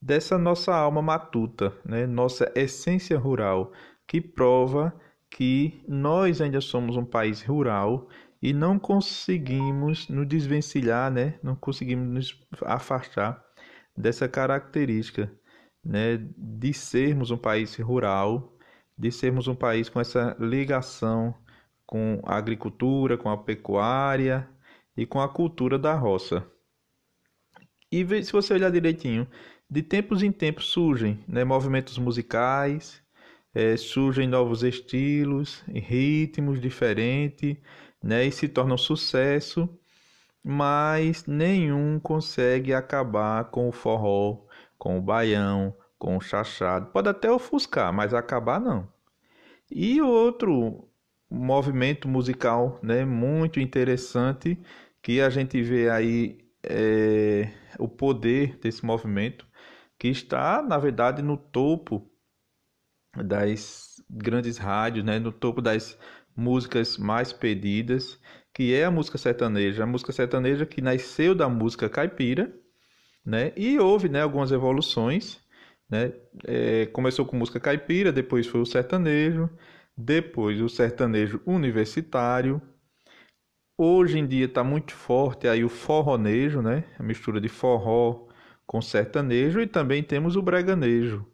dessa 0.00 0.38
nossa 0.38 0.74
alma 0.74 1.02
matuta, 1.02 1.76
né? 1.84 2.06
nossa 2.06 2.50
essência 2.54 3.18
rural, 3.18 3.72
que 4.06 4.20
prova 4.20 4.94
que 5.30 5.82
nós 5.86 6.40
ainda 6.40 6.60
somos 6.60 6.96
um 6.96 7.04
país 7.04 7.42
rural 7.42 8.08
e 8.42 8.52
não 8.52 8.78
conseguimos 8.78 10.08
nos 10.08 10.26
desvencilhar, 10.26 11.10
né? 11.10 11.38
não 11.42 11.54
conseguimos 11.54 12.08
nos 12.08 12.62
afastar 12.62 13.42
dessa 13.96 14.28
característica 14.28 15.32
né? 15.84 16.16
de 16.36 16.72
sermos 16.72 17.30
um 17.30 17.36
país 17.36 17.76
rural, 17.76 18.56
de 18.98 19.10
sermos 19.12 19.46
um 19.46 19.54
país 19.54 19.88
com 19.88 20.00
essa 20.00 20.36
ligação 20.40 21.34
com 21.90 22.22
a 22.24 22.36
agricultura, 22.36 23.18
com 23.18 23.28
a 23.28 23.36
pecuária 23.36 24.48
e 24.96 25.04
com 25.04 25.20
a 25.20 25.28
cultura 25.28 25.76
da 25.76 25.92
roça. 25.92 26.48
E 27.90 28.06
se 28.22 28.30
você 28.30 28.54
olhar 28.54 28.70
direitinho, 28.70 29.26
de 29.68 29.82
tempos 29.82 30.22
em 30.22 30.30
tempos 30.30 30.66
surgem 30.66 31.18
né, 31.26 31.42
movimentos 31.42 31.98
musicais, 31.98 32.99
é, 33.54 33.76
surgem 33.76 34.28
novos 34.28 34.62
estilos, 34.62 35.62
ritmos 35.68 36.60
diferentes, 36.60 37.56
né, 38.02 38.26
e 38.26 38.32
se 38.32 38.48
tornam 38.48 38.78
sucesso, 38.78 39.68
mas 40.42 41.26
nenhum 41.26 42.00
consegue 42.00 42.72
acabar 42.72 43.44
com 43.50 43.68
o 43.68 43.72
forró, 43.72 44.46
com 44.78 44.98
o 44.98 45.02
baião, 45.02 45.76
com 45.98 46.16
o 46.16 46.20
chachado. 46.20 46.86
Pode 46.92 47.08
até 47.08 47.30
ofuscar, 47.30 47.92
mas 47.92 48.14
acabar 48.14 48.60
não. 48.60 48.88
E 49.70 50.00
outro 50.00 50.88
movimento 51.30 52.08
musical 52.08 52.80
né, 52.82 53.04
muito 53.04 53.60
interessante 53.60 54.58
que 55.02 55.20
a 55.20 55.30
gente 55.30 55.62
vê 55.62 55.88
aí 55.90 56.38
é, 56.62 57.50
o 57.78 57.88
poder 57.88 58.58
desse 58.58 58.84
movimento 58.84 59.46
que 59.98 60.08
está, 60.08 60.62
na 60.62 60.78
verdade, 60.78 61.22
no 61.22 61.36
topo 61.36 62.09
das 63.16 63.96
grandes 64.08 64.58
rádios, 64.58 65.04
né, 65.04 65.18
no 65.18 65.32
topo 65.32 65.60
das 65.60 65.98
músicas 66.36 66.96
mais 66.96 67.32
pedidas, 67.32 68.18
que 68.54 68.74
é 68.74 68.84
a 68.84 68.90
música 68.90 69.18
sertaneja, 69.18 69.82
a 69.82 69.86
música 69.86 70.12
sertaneja 70.12 70.66
que 70.66 70.80
nasceu 70.80 71.34
da 71.34 71.48
música 71.48 71.88
caipira, 71.88 72.52
né, 73.24 73.52
e 73.56 73.78
houve, 73.78 74.08
né, 74.08 74.22
algumas 74.22 74.52
evoluções, 74.52 75.40
né, 75.88 76.12
é, 76.46 76.86
começou 76.86 77.26
com 77.26 77.36
música 77.36 77.60
caipira, 77.60 78.12
depois 78.12 78.46
foi 78.46 78.60
o 78.60 78.66
sertanejo, 78.66 79.50
depois 79.96 80.60
o 80.60 80.68
sertanejo 80.68 81.40
universitário, 81.44 82.62
hoje 83.76 84.18
em 84.18 84.26
dia 84.26 84.46
está 84.46 84.62
muito 84.62 84.94
forte 84.94 85.48
aí 85.48 85.64
o 85.64 85.68
forronejo, 85.68 86.62
né, 86.62 86.84
a 86.98 87.02
mistura 87.02 87.40
de 87.40 87.48
forró 87.48 88.28
com 88.66 88.80
sertanejo 88.80 89.60
e 89.60 89.66
também 89.66 90.02
temos 90.02 90.36
o 90.36 90.42
breganejo. 90.42 91.26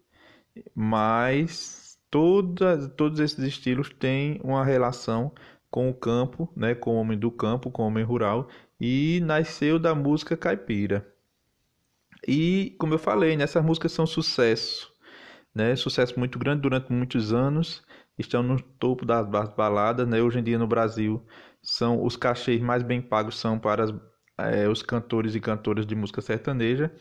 Mas 0.75 1.99
toda, 2.11 2.89
todos 2.91 3.21
esses 3.21 3.39
estilos 3.39 3.91
têm 3.91 4.41
uma 4.43 4.65
relação 4.65 5.33
com 5.71 5.91
o 5.91 5.95
campo, 5.95 6.51
né, 6.57 6.75
com 6.75 6.93
o 6.93 7.01
homem 7.01 7.19
do 7.19 7.31
campo, 7.31 7.71
com 7.71 7.83
o 7.83 7.87
homem 7.87 8.05
rural 8.05 8.49
e 8.81 9.21
nasceu 9.25 9.79
da 9.79 9.95
música 9.95 10.37
caipira. 10.37 11.07
E 12.27 12.75
como 12.79 12.95
eu 12.95 12.99
falei, 12.99 13.37
né, 13.37 13.45
músicas 13.63 13.93
são 13.93 14.07
sucesso, 14.07 14.93
né? 15.55 15.77
Sucesso 15.77 16.19
muito 16.19 16.39
grande 16.39 16.63
durante 16.63 16.93
muitos 16.93 17.33
anos, 17.33 17.83
estão 18.19 18.43
no 18.43 18.61
topo 18.61 19.05
das, 19.05 19.29
das 19.29 19.49
baladas, 19.55 20.09
né? 20.09 20.21
Hoje 20.21 20.39
em 20.39 20.43
dia 20.43 20.59
no 20.59 20.67
Brasil 20.67 21.25
são 21.63 22.05
os 22.05 22.17
cachês 22.17 22.61
mais 22.61 22.83
bem 22.83 23.01
pagos 23.03 23.39
são 23.39 23.59
para 23.59 23.85
as, 23.85 23.95
é, 24.39 24.69
os 24.69 24.83
cantores 24.83 25.35
e 25.35 25.41
cantoras 25.41 25.87
de 25.87 25.95
música 25.95 26.21
sertaneja 26.21 26.93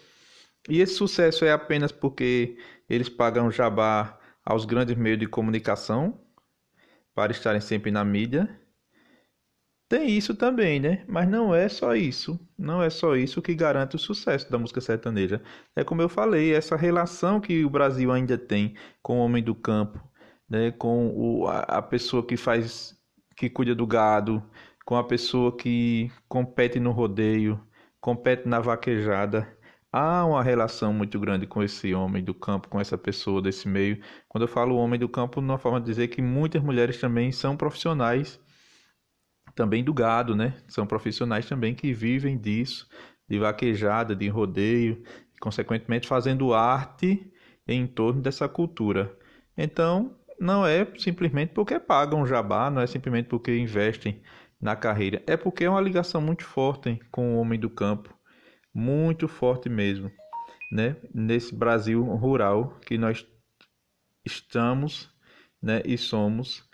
e 0.70 0.82
esse 0.82 0.96
sucesso 0.96 1.46
é 1.46 1.52
apenas 1.52 1.92
porque 1.92 2.58
eles 2.90 3.10
pagam 3.10 3.52
jabá 3.52 4.20
aos 4.44 4.66
grandes 4.66 4.96
meios 4.96 5.20
de 5.20 5.28
comunicação 5.28 6.20
para 7.14 7.32
estarem 7.32 7.62
sempre 7.62 7.92
na 7.92 8.04
mídia. 8.04 8.60
Tem 9.88 10.10
isso 10.10 10.36
também, 10.36 10.80
né? 10.80 11.06
Mas 11.08 11.30
não 11.30 11.54
é 11.54 11.70
só 11.70 11.96
isso. 11.96 12.40
Não 12.58 12.82
é 12.82 12.90
só 12.90 13.16
isso 13.16 13.42
que 13.42 13.54
garante 13.54 13.96
o 13.96 14.00
sucesso 14.00 14.52
da 14.52 14.58
música 14.58 14.82
sertaneja. 14.82 15.42
É 15.76 15.84
como 15.84 16.02
eu 16.02 16.10
falei, 16.10 16.54
essa 16.54 16.76
relação 16.76 17.40
que 17.40 17.64
o 17.64 17.70
Brasil 17.70 18.12
ainda 18.12 18.38
tem 18.38 18.76
com 19.02 19.20
o 19.20 19.24
homem 19.24 19.44
do 19.44 19.54
campo, 19.54 20.00
né? 20.50 20.72
com 20.72 21.10
o, 21.16 21.48
a, 21.48 21.60
a 21.60 21.82
pessoa 21.82 22.26
que 22.26 22.36
faz, 22.36 22.98
que 23.38 23.50
cuida 23.50 23.76
do 23.76 23.86
gado, 23.86 24.44
com 24.86 24.96
a 24.98 25.04
pessoa 25.04 25.56
que 25.56 26.12
compete 26.28 26.80
no 26.80 26.92
rodeio, 26.92 27.60
compete 28.02 28.48
na 28.48 28.60
vaquejada 28.60 29.48
há 29.96 30.26
uma 30.26 30.44
relação 30.44 30.92
muito 30.92 31.18
grande 31.18 31.48
com 31.48 31.64
esse 31.64 31.94
homem 31.94 32.22
do 32.22 32.34
campo, 32.34 32.68
com 32.68 32.82
essa 32.82 32.98
pessoa 32.98 33.42
desse 33.42 33.66
meio. 33.66 34.02
Quando 34.28 34.42
eu 34.42 34.48
falo 34.48 34.76
homem 34.76 35.00
do 35.00 35.08
campo, 35.08 35.40
numa 35.40 35.58
forma 35.58 35.80
de 35.80 35.86
dizer 35.86 36.10
que 36.10 36.22
muitas 36.22 36.62
mulheres 36.62 37.00
também 37.00 37.32
são 37.32 37.56
profissionais 37.56 38.38
também 39.56 39.86
do 39.86 39.94
gado, 39.94 40.36
né? 40.36 40.58
São 40.68 40.86
profissionais 40.86 41.48
também 41.48 41.74
que 41.74 41.94
vivem 41.94 42.38
disso, 42.38 42.90
de 43.26 43.40
vaquejada, 43.40 44.14
de 44.14 44.28
rodeio, 44.28 45.02
e, 45.34 45.40
consequentemente 45.40 46.10
fazendo 46.10 46.54
arte 46.54 47.32
em 47.66 47.88
torno 47.88 48.22
dessa 48.22 48.50
cultura. 48.50 49.18
Então, 49.58 50.14
não 50.38 50.68
é 50.68 50.86
simplesmente 50.98 51.54
porque 51.54 51.80
pagam 51.80 52.28
jabá, 52.28 52.70
não 52.70 52.82
é 52.82 52.88
simplesmente 52.88 53.30
porque 53.30 53.58
investem 53.58 54.22
na 54.60 54.76
carreira, 54.76 55.24
é 55.26 55.38
porque 55.38 55.64
é 55.64 55.70
uma 55.70 55.80
ligação 55.80 56.20
muito 56.20 56.44
forte 56.44 57.00
com 57.10 57.36
o 57.36 57.40
homem 57.40 57.58
do 57.58 57.70
campo 57.70 58.15
muito 58.76 59.26
forte 59.30 59.70
mesmo, 59.70 60.12
né? 60.70 60.98
Nesse 61.14 61.56
Brasil 61.56 62.04
rural 62.04 62.78
que 62.86 62.98
nós 62.98 63.26
estamos, 64.26 65.10
né? 65.62 65.82
E 65.86 65.98
somos, 65.98 66.68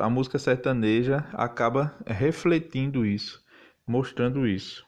a 0.00 0.08
música 0.08 0.38
sertaneja 0.38 1.28
acaba 1.32 1.98
refletindo 2.06 3.04
isso, 3.04 3.44
mostrando 3.84 4.46
isso, 4.46 4.86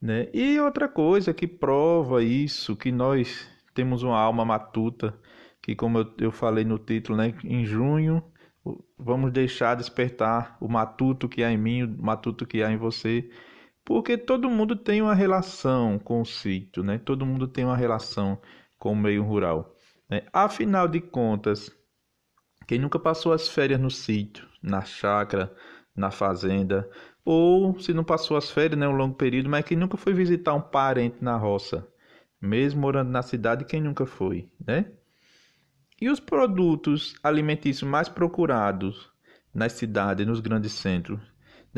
né? 0.00 0.28
E 0.32 0.58
outra 0.58 0.88
coisa 0.88 1.34
que 1.34 1.46
prova 1.46 2.24
isso, 2.24 2.74
que 2.74 2.90
nós 2.90 3.46
temos 3.74 4.02
uma 4.02 4.18
alma 4.18 4.46
matuta, 4.46 5.14
que 5.60 5.76
como 5.76 5.98
eu, 5.98 6.14
eu 6.18 6.32
falei 6.32 6.64
no 6.64 6.78
título, 6.78 7.18
né? 7.18 7.34
Em 7.44 7.66
junho 7.66 8.24
vamos 8.98 9.32
deixar 9.32 9.74
despertar 9.74 10.56
o 10.60 10.68
matuto 10.68 11.28
que 11.28 11.42
há 11.42 11.52
em 11.52 11.58
mim, 11.58 11.82
o 11.82 12.02
matuto 12.02 12.46
que 12.46 12.62
há 12.62 12.70
em 12.70 12.76
você 12.76 13.28
porque 13.88 14.18
todo 14.18 14.50
mundo 14.50 14.76
tem 14.76 15.00
uma 15.00 15.14
relação 15.14 15.98
com 15.98 16.20
o 16.20 16.24
sítio, 16.26 16.82
né? 16.84 16.98
Todo 16.98 17.24
mundo 17.24 17.48
tem 17.48 17.64
uma 17.64 17.74
relação 17.74 18.38
com 18.78 18.92
o 18.92 18.96
meio 18.96 19.24
rural. 19.24 19.74
Né? 20.10 20.24
Afinal 20.30 20.86
de 20.86 21.00
contas, 21.00 21.74
Quem 22.66 22.78
nunca 22.78 22.98
passou 22.98 23.32
as 23.32 23.48
férias 23.48 23.80
no 23.80 23.90
sítio, 23.90 24.46
na 24.62 24.82
chácara, 24.82 25.50
na 25.96 26.10
fazenda, 26.10 26.86
ou 27.24 27.80
se 27.80 27.94
não 27.94 28.04
passou 28.04 28.36
as 28.36 28.50
férias, 28.50 28.78
né, 28.78 28.86
um 28.86 28.92
longo 28.92 29.14
período, 29.14 29.48
mas 29.48 29.64
quem 29.64 29.76
nunca 29.78 29.96
foi 29.96 30.12
visitar 30.12 30.52
um 30.52 30.60
parente 30.60 31.16
na 31.24 31.34
roça, 31.38 31.88
mesmo 32.38 32.82
morando 32.82 33.10
na 33.10 33.22
cidade, 33.22 33.64
quem 33.64 33.80
nunca 33.80 34.04
foi, 34.04 34.50
né? 34.66 34.92
E 35.98 36.10
os 36.10 36.20
produtos 36.20 37.14
alimentícios 37.22 37.88
mais 37.88 38.08
procurados 38.08 39.10
nas 39.54 39.72
cidades, 39.72 40.26
nos 40.26 40.40
grandes 40.40 40.72
centros, 40.72 41.20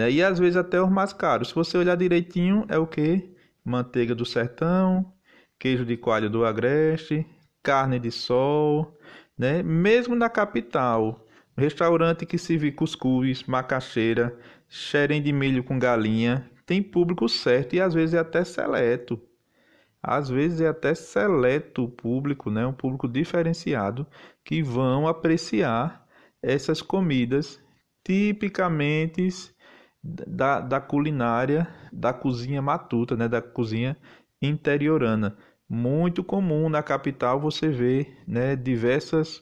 né? 0.00 0.10
E 0.10 0.22
às 0.22 0.38
vezes 0.38 0.56
até 0.56 0.80
os 0.80 0.90
mais 0.90 1.12
caros. 1.12 1.48
Se 1.48 1.54
você 1.54 1.76
olhar 1.76 1.96
direitinho, 1.96 2.64
é 2.68 2.78
o 2.78 2.86
que? 2.86 3.34
Manteiga 3.62 4.14
do 4.14 4.24
sertão, 4.24 5.12
queijo 5.58 5.84
de 5.84 5.96
coalho 5.96 6.30
do 6.30 6.44
agreste, 6.44 7.26
carne 7.62 7.98
de 7.98 8.10
sol, 8.10 8.98
né? 9.36 9.62
Mesmo 9.62 10.14
na 10.14 10.30
capital, 10.30 11.26
restaurante 11.56 12.24
que 12.24 12.38
serve 12.38 12.72
cuscuz, 12.72 13.44
macaxeira, 13.44 14.34
xerém 14.68 15.22
de 15.22 15.32
milho 15.32 15.62
com 15.62 15.78
galinha, 15.78 16.50
tem 16.64 16.82
público 16.82 17.28
certo 17.28 17.74
e 17.74 17.80
às 17.80 17.92
vezes 17.92 18.14
é 18.14 18.18
até 18.18 18.42
seleto. 18.42 19.20
Às 20.02 20.30
vezes 20.30 20.62
é 20.62 20.68
até 20.68 20.94
seleto 20.94 21.84
o 21.84 21.90
público, 21.90 22.50
né? 22.50 22.66
um 22.66 22.72
público 22.72 23.06
diferenciado, 23.06 24.06
que 24.42 24.62
vão 24.62 25.06
apreciar 25.06 26.06
essas 26.42 26.80
comidas 26.80 27.62
tipicamente 28.02 29.28
da, 30.02 30.60
da 30.60 30.80
culinária 30.80 31.68
da 31.92 32.12
cozinha 32.12 32.62
matuta, 32.62 33.16
né? 33.16 33.28
da 33.28 33.42
cozinha 33.42 33.96
interiorana 34.40 35.36
muito 35.70 36.24
comum 36.24 36.68
na 36.68 36.82
capital 36.82 37.38
você 37.38 37.68
vê 37.68 38.12
né, 38.26 38.56
diversas, 38.56 39.40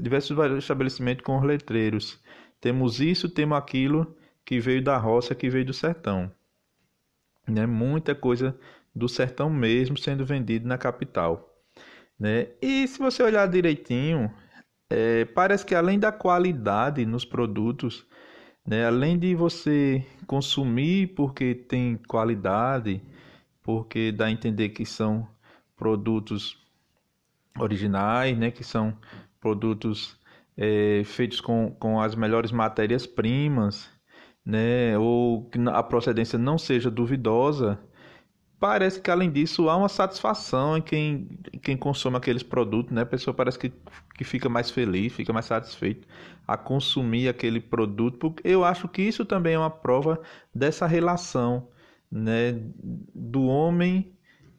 diversos 0.00 0.36
estabelecimentos 0.58 1.24
com 1.24 1.40
letreiros. 1.40 2.20
Temos 2.60 2.98
isso, 2.98 3.28
temos 3.28 3.56
aquilo 3.56 4.16
que 4.44 4.58
veio 4.58 4.82
da 4.82 4.96
roça, 4.96 5.36
que 5.36 5.48
veio 5.48 5.64
do 5.64 5.72
sertão. 5.72 6.28
Né? 7.46 7.66
Muita 7.66 8.16
coisa 8.16 8.58
do 8.92 9.08
sertão 9.08 9.48
mesmo 9.48 9.96
sendo 9.96 10.26
vendido 10.26 10.66
na 10.66 10.76
capital. 10.76 11.56
Né? 12.18 12.48
E 12.60 12.88
se 12.88 12.98
você 12.98 13.22
olhar 13.22 13.46
direitinho, 13.46 14.34
é, 14.90 15.24
parece 15.24 15.64
que 15.64 15.74
além 15.74 16.00
da 16.00 16.10
qualidade 16.10 17.06
nos 17.06 17.24
produtos, 17.24 18.04
né, 18.68 18.84
além 18.84 19.18
de 19.18 19.34
você 19.34 20.04
consumir 20.26 21.14
porque 21.14 21.54
tem 21.54 21.96
qualidade, 22.06 23.00
porque 23.62 24.12
dá 24.12 24.26
a 24.26 24.30
entender 24.30 24.68
que 24.68 24.84
são 24.84 25.26
produtos 25.74 26.58
originais, 27.58 28.36
né, 28.36 28.50
que 28.50 28.62
são 28.62 28.94
produtos 29.40 30.18
é, 30.54 31.02
feitos 31.06 31.40
com, 31.40 31.74
com 31.80 31.98
as 31.98 32.14
melhores 32.14 32.52
matérias-primas, 32.52 33.88
né, 34.44 34.98
ou 34.98 35.48
que 35.48 35.58
a 35.70 35.82
procedência 35.82 36.38
não 36.38 36.58
seja 36.58 36.90
duvidosa, 36.90 37.78
parece 38.58 39.00
que 39.00 39.10
além 39.10 39.30
disso 39.30 39.68
há 39.68 39.76
uma 39.76 39.88
satisfação 39.88 40.76
em 40.76 40.82
quem, 40.82 41.28
quem 41.62 41.76
consome 41.76 42.16
aqueles 42.16 42.42
produtos, 42.42 42.92
né? 42.92 43.02
A 43.02 43.06
pessoa 43.06 43.34
parece 43.34 43.58
que, 43.58 43.72
que 44.16 44.24
fica 44.24 44.48
mais 44.48 44.70
feliz, 44.70 45.12
fica 45.12 45.32
mais 45.32 45.46
satisfeito 45.46 46.06
a 46.46 46.56
consumir 46.56 47.28
aquele 47.28 47.60
produto, 47.60 48.18
porque 48.18 48.48
eu 48.48 48.64
acho 48.64 48.88
que 48.88 49.02
isso 49.02 49.24
também 49.24 49.54
é 49.54 49.58
uma 49.58 49.70
prova 49.70 50.20
dessa 50.54 50.86
relação 50.86 51.68
né, 52.10 52.58
do 53.14 53.44
homem, 53.44 54.12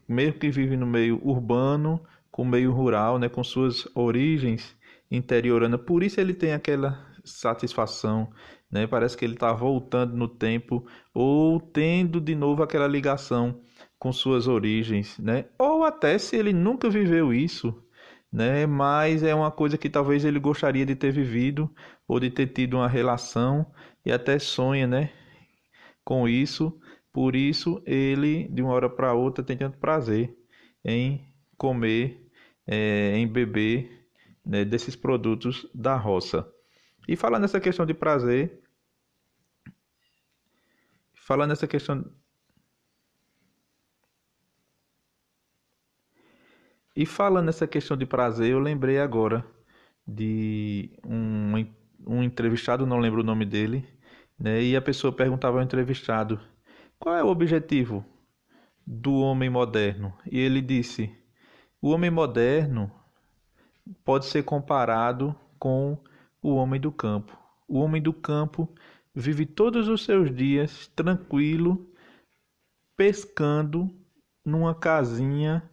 mesmo 0.08 0.40
que 0.40 0.50
vive 0.50 0.78
no 0.78 0.86
meio 0.86 1.20
urbano, 1.24 2.02
com 2.32 2.44
o 2.44 2.46
meio 2.46 2.72
rural, 2.72 3.18
né, 3.20 3.28
com 3.28 3.44
suas 3.44 3.88
origens 3.96 4.76
interioranas. 5.10 5.82
Por 5.82 6.04
isso 6.04 6.22
ele 6.22 6.34
tem 6.34 6.54
aquela 6.54 7.06
satisfação, 7.24 8.32
né? 8.72 8.88
Parece 8.88 9.18
que 9.18 9.26
ele 9.26 9.34
está 9.34 9.52
voltando 9.52 10.16
no 10.16 10.28
tempo 10.28 10.86
ou 11.14 11.60
tendo 11.60 12.22
de 12.22 12.36
novo 12.36 12.64
aquela 12.64 12.88
ligação 12.88 13.62
com 14.00 14.14
suas 14.14 14.48
origens, 14.48 15.18
né? 15.20 15.46
Ou 15.58 15.84
até 15.84 16.18
se 16.18 16.36
ele 16.36 16.54
nunca 16.54 16.90
viveu 16.90 17.34
isso, 17.34 17.84
né? 18.32 18.66
Mas 18.66 19.24
é 19.24 19.36
uma 19.36 19.52
coisa 19.52 19.78
que 19.78 19.90
talvez 19.90 20.26
ele 20.26 20.40
gostaria 20.40 20.86
de 20.86 20.96
ter 20.96 21.12
vivido 21.12 21.70
ou 22.08 22.20
de 22.20 22.32
ter 22.32 22.48
tido 22.48 22.78
uma 22.78 22.88
relação 22.88 23.66
e 24.06 24.12
até 24.12 24.40
sonha, 24.40 24.88
né? 24.88 25.12
Com 26.04 26.28
isso, 26.28 26.80
por 27.12 27.36
isso, 27.36 27.82
ele, 27.86 28.48
de 28.48 28.62
uma 28.62 28.72
hora 28.72 28.90
para 28.90 29.14
outra, 29.14 29.44
tem 29.44 29.58
tanto 29.58 29.78
prazer 29.78 30.36
em 30.84 31.28
comer, 31.58 32.26
é, 32.66 33.18
em 33.18 33.28
beber 33.28 34.08
né, 34.46 34.64
desses 34.64 34.96
produtos 34.96 35.68
da 35.74 35.96
roça. 35.96 36.48
E 37.08 37.16
falando 37.16 37.42
nessa 37.42 37.60
questão 37.60 37.86
de 37.86 37.94
prazer, 37.94 38.62
falando 41.14 41.50
nessa 41.50 41.68
questão. 41.68 42.06
E 47.00 47.06
falando 47.06 47.46
nessa 47.46 47.66
questão 47.66 47.96
de 47.96 48.06
prazer, 48.06 48.52
eu 48.52 48.60
lembrei 48.60 49.00
agora 49.00 49.46
de 50.06 50.92
um, 51.02 51.54
um 52.06 52.22
entrevistado, 52.22 52.86
não 52.86 53.00
lembro 53.00 53.22
o 53.22 53.24
nome 53.24 53.46
dele, 53.46 53.88
né? 54.38 54.62
E 54.62 54.76
a 54.76 54.82
pessoa 54.82 55.14
perguntava 55.14 55.60
ao 55.60 55.64
entrevistado 55.64 56.42
qual 57.00 57.16
é 57.16 57.24
o 57.24 57.30
objetivo 57.30 58.04
do 58.86 59.14
homem 59.14 59.50
moderno? 59.50 60.14
E 60.30 60.38
ele 60.40 60.62
disse: 60.62 61.10
o 61.82 61.92
homem 61.92 62.12
moderno 62.12 62.92
pode 64.04 64.26
ser 64.26 64.44
comparado 64.44 65.34
com 65.58 65.98
o 66.42 66.54
homem 66.54 66.82
do 66.82 66.92
campo. 66.92 67.40
O 67.66 67.80
homem 67.80 68.02
do 68.02 68.12
campo 68.12 68.68
vive 69.16 69.46
todos 69.46 69.88
os 69.88 70.04
seus 70.04 70.36
dias 70.36 70.92
tranquilo, 70.94 71.90
pescando 72.98 73.90
numa 74.44 74.76
casinha 74.76 75.64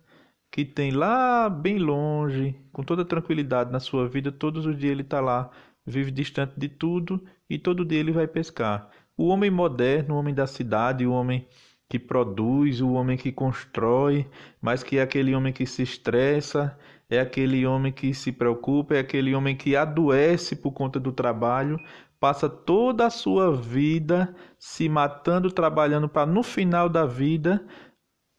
que 0.57 0.65
tem 0.65 0.91
lá 0.91 1.51
bem 1.51 1.79
longe, 1.79 2.59
com 2.73 2.83
toda 2.83 3.05
tranquilidade 3.05 3.71
na 3.71 3.79
sua 3.79 4.09
vida. 4.09 4.33
Todos 4.33 4.65
os 4.65 4.75
dias 4.75 4.93
ele 4.93 5.03
está 5.03 5.21
lá, 5.21 5.51
vive 5.85 6.11
distante 6.11 6.55
de 6.57 6.67
tudo 6.67 7.23
e 7.47 7.59
todo 7.59 7.85
dia 7.85 7.99
ele 7.99 8.11
vai 8.11 8.27
pescar. 8.27 8.89
O 9.19 9.27
homem 9.27 9.51
moderno, 9.51 10.15
o 10.15 10.19
homem 10.19 10.35
da 10.35 10.47
cidade, 10.47 11.07
o 11.07 11.13
homem 11.13 11.47
que 11.91 11.99
produz, 11.99 12.81
o 12.81 12.93
homem 12.93 13.19
que 13.19 13.31
constrói, 13.31 14.27
mas 14.59 14.83
que 14.83 14.97
é 14.97 15.03
aquele 15.03 15.35
homem 15.35 15.53
que 15.53 15.67
se 15.67 15.83
estressa, 15.83 16.75
é 17.11 17.21
aquele 17.21 17.67
homem 17.67 17.93
que 17.93 18.15
se 18.15 18.33
preocupa, 18.33 18.95
é 18.95 19.01
aquele 19.01 19.35
homem 19.35 19.55
que 19.55 19.77
adoece 19.77 20.57
por 20.57 20.73
conta 20.73 20.99
do 20.99 21.13
trabalho, 21.13 21.79
passa 22.19 22.49
toda 22.49 23.05
a 23.05 23.11
sua 23.11 23.55
vida 23.55 24.35
se 24.59 24.89
matando, 24.89 25.51
trabalhando 25.51 26.09
para 26.09 26.25
no 26.25 26.43
final 26.43 26.89
da 26.89 27.05
vida 27.05 27.63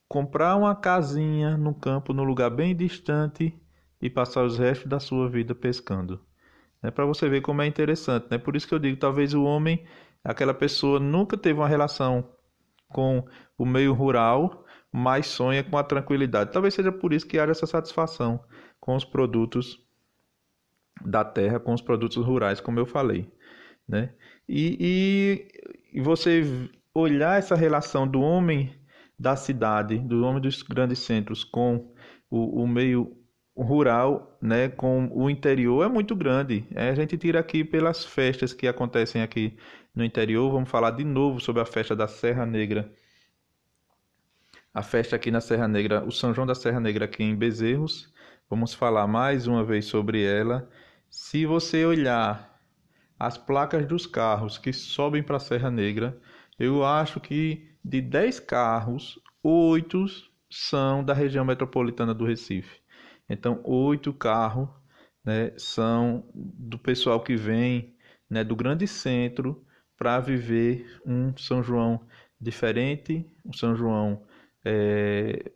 comprar 0.07 0.55
uma 0.55 0.75
casinha 0.75 1.57
no 1.57 1.73
campo, 1.73 2.13
num 2.13 2.23
lugar 2.23 2.49
bem 2.49 2.75
distante 2.75 3.53
e 4.01 4.09
passar 4.09 4.43
os 4.43 4.57
restos 4.57 4.87
da 4.87 4.99
sua 4.99 5.29
vida 5.29 5.53
pescando. 5.53 6.19
É 6.81 6.91
para 6.91 7.05
você 7.05 7.27
ver 7.27 7.41
como 7.41 7.61
é 7.61 7.67
interessante, 7.67 8.27
né? 8.29 8.37
Por 8.37 8.55
isso 8.55 8.67
que 8.67 8.73
eu 8.73 8.79
digo, 8.79 8.97
talvez 8.97 9.33
o 9.33 9.43
homem 9.43 9.85
aquela 10.23 10.53
pessoa 10.53 10.99
nunca 10.99 11.37
teve 11.37 11.59
uma 11.59 11.67
relação 11.67 12.29
com 12.89 13.25
o 13.57 13.65
meio 13.65 13.93
rural, 13.93 14.65
mas 14.91 15.27
sonha 15.27 15.63
com 15.63 15.77
a 15.77 15.83
tranquilidade. 15.83 16.51
Talvez 16.51 16.73
seja 16.73 16.91
por 16.91 17.13
isso 17.13 17.27
que 17.27 17.39
haja 17.39 17.51
essa 17.51 17.65
satisfação 17.65 18.39
com 18.79 18.95
os 18.95 19.03
produtos 19.03 19.79
da 21.05 21.23
terra, 21.23 21.59
com 21.59 21.73
os 21.73 21.81
produtos 21.81 22.23
rurais, 22.23 22.59
como 22.59 22.79
eu 22.79 22.85
falei. 22.85 23.31
Né? 23.87 24.13
E, 24.47 25.47
e, 25.93 25.97
e 25.99 26.01
você 26.01 26.43
olhar 26.93 27.39
essa 27.39 27.55
relação 27.55 28.07
do 28.07 28.21
homem 28.21 28.76
da 29.17 29.35
cidade, 29.35 29.97
do 29.97 30.23
homem 30.23 30.41
dos 30.41 30.61
grandes 30.61 30.99
centros 30.99 31.43
com 31.43 31.91
o, 32.29 32.63
o 32.63 32.67
meio 32.67 33.17
rural, 33.55 34.37
né, 34.41 34.69
com 34.69 35.09
o 35.11 35.29
interior 35.29 35.83
é 35.83 35.89
muito 35.89 36.15
grande. 36.15 36.67
É, 36.75 36.89
a 36.89 36.95
gente 36.95 37.17
tira 37.17 37.39
aqui 37.39 37.63
pelas 37.63 38.05
festas 38.05 38.53
que 38.53 38.67
acontecem 38.67 39.21
aqui 39.21 39.57
no 39.95 40.03
interior. 40.03 40.51
Vamos 40.51 40.69
falar 40.69 40.91
de 40.91 41.03
novo 41.03 41.39
sobre 41.39 41.61
a 41.61 41.65
festa 41.65 41.95
da 41.95 42.07
Serra 42.07 42.45
Negra. 42.45 42.91
A 44.73 44.83
festa 44.83 45.15
aqui 45.15 45.31
na 45.31 45.41
Serra 45.41 45.67
Negra, 45.67 46.03
o 46.03 46.11
São 46.11 46.33
João 46.33 46.45
da 46.45 46.53
Serra 46.53 46.79
Negra 46.79 47.05
aqui 47.05 47.23
em 47.23 47.35
Bezerros. 47.35 48.13
Vamos 48.47 48.75
falar 48.75 49.07
mais 49.07 49.47
uma 49.47 49.63
vez 49.63 49.85
sobre 49.85 50.23
ela. 50.23 50.69
Se 51.09 51.45
você 51.47 51.83
olhar 51.83 52.61
as 53.19 53.37
placas 53.37 53.87
dos 53.87 54.05
carros 54.05 54.59
que 54.59 54.71
sobem 54.71 55.23
para 55.23 55.37
a 55.37 55.39
Serra 55.39 55.71
Negra, 55.71 56.15
eu 56.57 56.83
acho 56.83 57.19
que 57.19 57.67
de 57.83 58.01
10 58.01 58.39
carros, 58.39 59.19
8 59.43 60.05
são 60.49 61.03
da 61.03 61.13
região 61.13 61.45
metropolitana 61.45 62.13
do 62.13 62.25
Recife. 62.25 62.81
Então, 63.29 63.59
oito 63.63 64.13
carros 64.13 64.69
né, 65.23 65.51
são 65.57 66.23
do 66.33 66.77
pessoal 66.79 67.21
que 67.21 67.35
vem 67.35 67.95
né, 68.29 68.43
do 68.43 68.55
grande 68.55 68.87
centro 68.87 69.65
para 69.97 70.19
viver 70.19 71.01
um 71.05 71.35
São 71.37 71.61
João 71.61 72.01
diferente, 72.39 73.25
um 73.45 73.51
São 73.51 73.75
João 73.75 74.23
é, 74.63 75.51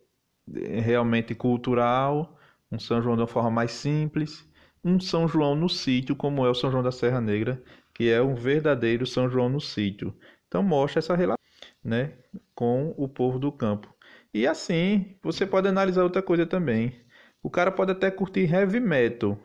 realmente 0.80 1.34
cultural, 1.34 2.38
um 2.70 2.78
São 2.78 3.00
João 3.00 3.16
de 3.16 3.22
uma 3.22 3.28
forma 3.28 3.50
mais 3.50 3.72
simples, 3.72 4.46
um 4.84 4.98
São 5.00 5.28
João 5.28 5.54
no 5.54 5.68
sítio, 5.68 6.16
como 6.16 6.44
é 6.44 6.50
o 6.50 6.54
São 6.54 6.70
João 6.70 6.82
da 6.82 6.92
Serra 6.92 7.20
Negra, 7.20 7.62
que 7.94 8.10
é 8.10 8.20
um 8.20 8.34
verdadeiro 8.34 9.06
São 9.06 9.30
João 9.30 9.48
no 9.48 9.60
sítio. 9.60 10.14
Então 10.52 10.62
mostra 10.62 10.98
essa 10.98 11.16
relação, 11.16 11.38
né, 11.82 12.12
com 12.54 12.92
o 12.98 13.08
povo 13.08 13.38
do 13.38 13.50
campo. 13.50 13.88
E 14.34 14.46
assim, 14.46 15.16
você 15.22 15.46
pode 15.46 15.66
analisar 15.66 16.02
outra 16.02 16.20
coisa 16.20 16.44
também. 16.44 16.94
O 17.42 17.48
cara 17.48 17.72
pode 17.72 17.92
até 17.92 18.10
curtir 18.10 18.52
heavy 18.52 18.78
metal, 18.78 19.38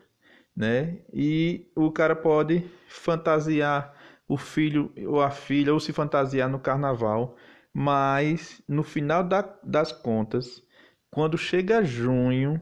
né? 0.53 0.97
E 1.13 1.71
o 1.77 1.89
cara 1.91 2.13
pode 2.13 2.69
fantasiar 2.89 3.93
o 4.27 4.35
filho 4.35 4.91
ou 5.07 5.21
a 5.21 5.31
filha 5.31 5.73
ou 5.73 5.79
se 5.79 5.93
fantasiar 5.93 6.49
no 6.49 6.59
carnaval, 6.59 7.37
mas 7.73 8.61
no 8.67 8.83
final 8.83 9.23
da, 9.23 9.41
das 9.63 9.93
contas, 9.93 10.61
quando 11.09 11.37
chega 11.37 11.85
junho, 11.85 12.61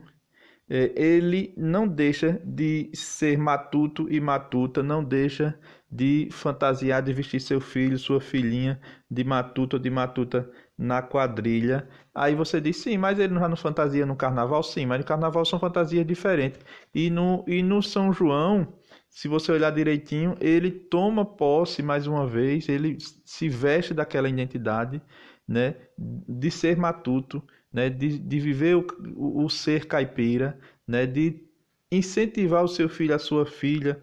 é, 0.70 0.92
ele 0.96 1.52
não 1.58 1.88
deixa 1.88 2.40
de 2.46 2.92
ser 2.94 3.40
matuto 3.40 4.08
e 4.08 4.20
matuta, 4.20 4.84
não 4.84 5.04
deixa 5.04 5.60
de 5.96 6.28
fantasiar, 6.32 7.02
de 7.02 7.14
vestir 7.14 7.40
seu 7.40 7.62
filho, 7.62 7.98
sua 7.98 8.20
filhinha 8.20 8.80
de 9.10 9.24
matuto 9.24 9.78
ou 9.78 9.82
de 9.82 9.90
matuta 9.90 10.50
na 10.78 11.02
quadrilha. 11.02 11.88
Aí 12.14 12.36
você 12.36 12.60
diz, 12.60 12.78
sim, 12.78 12.98
mas 12.98 13.20
ele 13.20 13.34
já 13.34 13.48
não 13.48 13.56
fantasia 13.56 14.06
no 14.06 14.16
carnaval? 14.16 14.62
Sim, 14.64 14.86
mas 14.86 15.00
no 15.00 15.06
carnaval 15.06 15.46
são 15.46 15.60
fantasias 15.60 16.06
diferentes. 16.06 16.60
E 16.94 17.10
no, 17.10 17.44
e 17.48 17.64
no 17.64 17.82
São 17.82 18.12
João, 18.12 18.74
se 19.10 19.28
você 19.28 19.52
olhar 19.52 19.72
direitinho, 19.72 20.36
ele 20.42 20.70
toma 20.72 21.26
posse 21.26 21.82
mais 21.82 22.08
uma 22.08 22.28
vez, 22.28 22.68
ele 22.68 22.98
se 23.26 23.48
veste 23.48 23.94
daquela 23.94 24.28
identidade, 24.30 25.02
né, 25.48 25.76
de 25.98 26.52
ser 26.52 26.76
matuto, 26.78 27.42
né, 27.72 27.90
de, 27.90 28.18
de 28.20 28.40
viver 28.40 28.76
o, 28.76 28.86
o, 29.16 29.46
o 29.46 29.50
ser 29.50 29.86
caipira, 29.88 30.60
né, 30.88 31.06
de 31.06 31.44
incentivar 31.92 32.64
o 32.64 32.68
seu 32.68 32.90
filho, 32.90 33.16
a 33.16 33.20
sua 33.20 33.46
filha 33.46 34.02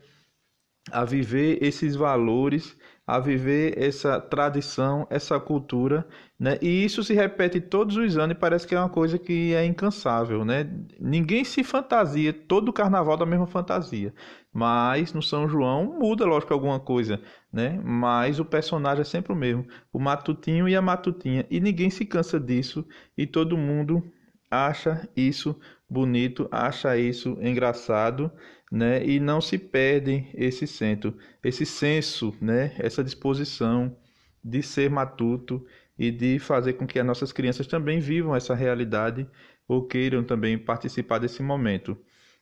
a 0.90 1.04
viver 1.04 1.58
esses 1.62 1.94
valores, 1.94 2.76
a 3.06 3.18
viver 3.18 3.74
essa 3.76 4.20
tradição, 4.20 5.06
essa 5.10 5.38
cultura, 5.38 6.06
né? 6.38 6.58
E 6.62 6.84
isso 6.84 7.02
se 7.02 7.14
repete 7.14 7.60
todos 7.60 7.96
os 7.96 8.16
anos 8.16 8.36
e 8.36 8.38
parece 8.38 8.66
que 8.66 8.74
é 8.74 8.78
uma 8.78 8.88
coisa 8.88 9.18
que 9.18 9.54
é 9.54 9.64
incansável, 9.64 10.44
né? 10.44 10.68
Ninguém 11.00 11.44
se 11.44 11.62
fantasia 11.62 12.32
todo 12.32 12.72
carnaval 12.72 13.16
da 13.16 13.26
mesma 13.26 13.46
fantasia, 13.46 14.14
mas 14.52 15.12
no 15.12 15.22
São 15.22 15.48
João 15.48 15.98
muda, 15.98 16.24
lógico, 16.24 16.52
alguma 16.52 16.80
coisa, 16.80 17.20
né? 17.52 17.80
Mas 17.84 18.40
o 18.40 18.44
personagem 18.44 19.02
é 19.02 19.04
sempre 19.04 19.32
o 19.32 19.36
mesmo, 19.36 19.66
o 19.92 19.98
matutinho 19.98 20.68
e 20.68 20.74
a 20.74 20.82
matutinha, 20.82 21.46
e 21.50 21.60
ninguém 21.60 21.90
se 21.90 22.04
cansa 22.04 22.38
disso 22.40 22.84
e 23.16 23.26
todo 23.26 23.56
mundo 23.56 24.02
acha 24.50 25.08
isso 25.16 25.58
bonito, 25.88 26.48
acha 26.50 26.96
isso 26.96 27.36
engraçado, 27.40 28.30
né? 28.72 29.04
E 29.04 29.20
não 29.20 29.38
se 29.38 29.58
perde 29.58 30.26
esse 30.32 30.66
senso, 30.66 31.14
esse 31.44 31.66
senso, 31.66 32.34
né? 32.40 32.74
Essa 32.78 33.04
disposição 33.04 33.94
de 34.42 34.62
ser 34.62 34.88
matuto 34.88 35.64
e 35.98 36.10
de 36.10 36.38
fazer 36.38 36.72
com 36.72 36.86
que 36.86 36.98
as 36.98 37.04
nossas 37.04 37.32
crianças 37.32 37.66
também 37.66 38.00
vivam 38.00 38.34
essa 38.34 38.54
realidade 38.54 39.28
ou 39.68 39.86
queiram 39.86 40.24
também 40.24 40.56
participar 40.56 41.18
desse 41.18 41.42
momento, 41.42 41.98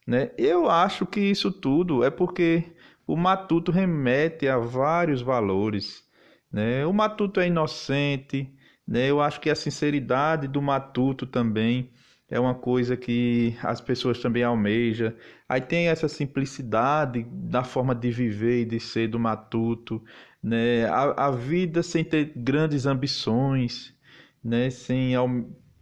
né? 0.06 0.30
Eu 0.38 0.70
acho 0.70 1.04
que 1.04 1.20
isso 1.20 1.50
tudo 1.50 2.04
é 2.04 2.10
porque 2.10 2.64
o 3.08 3.16
matuto 3.16 3.72
remete 3.72 4.46
a 4.46 4.56
vários 4.56 5.20
valores, 5.20 6.04
né? 6.52 6.86
O 6.86 6.92
matuto 6.92 7.40
é 7.40 7.48
inocente, 7.48 8.54
né? 8.86 9.10
Eu 9.10 9.20
acho 9.20 9.40
que 9.40 9.50
a 9.50 9.56
sinceridade 9.56 10.46
do 10.46 10.62
matuto 10.62 11.26
também 11.26 11.90
é 12.30 12.38
uma 12.38 12.54
coisa 12.54 12.96
que 12.96 13.56
as 13.62 13.80
pessoas 13.80 14.20
também 14.20 14.42
almejam. 14.44 15.12
Aí 15.48 15.60
tem 15.60 15.88
essa 15.88 16.08
simplicidade 16.08 17.24
da 17.24 17.64
forma 17.64 17.94
de 17.94 18.10
viver 18.10 18.62
e 18.62 18.64
de 18.64 18.78
ser 18.80 19.08
do 19.08 19.18
matuto, 19.18 20.02
né? 20.42 20.86
A, 20.86 21.26
a 21.26 21.30
vida 21.32 21.82
sem 21.82 22.04
ter 22.04 22.32
grandes 22.36 22.86
ambições, 22.86 23.94
né? 24.42 24.70
Sem, 24.70 25.12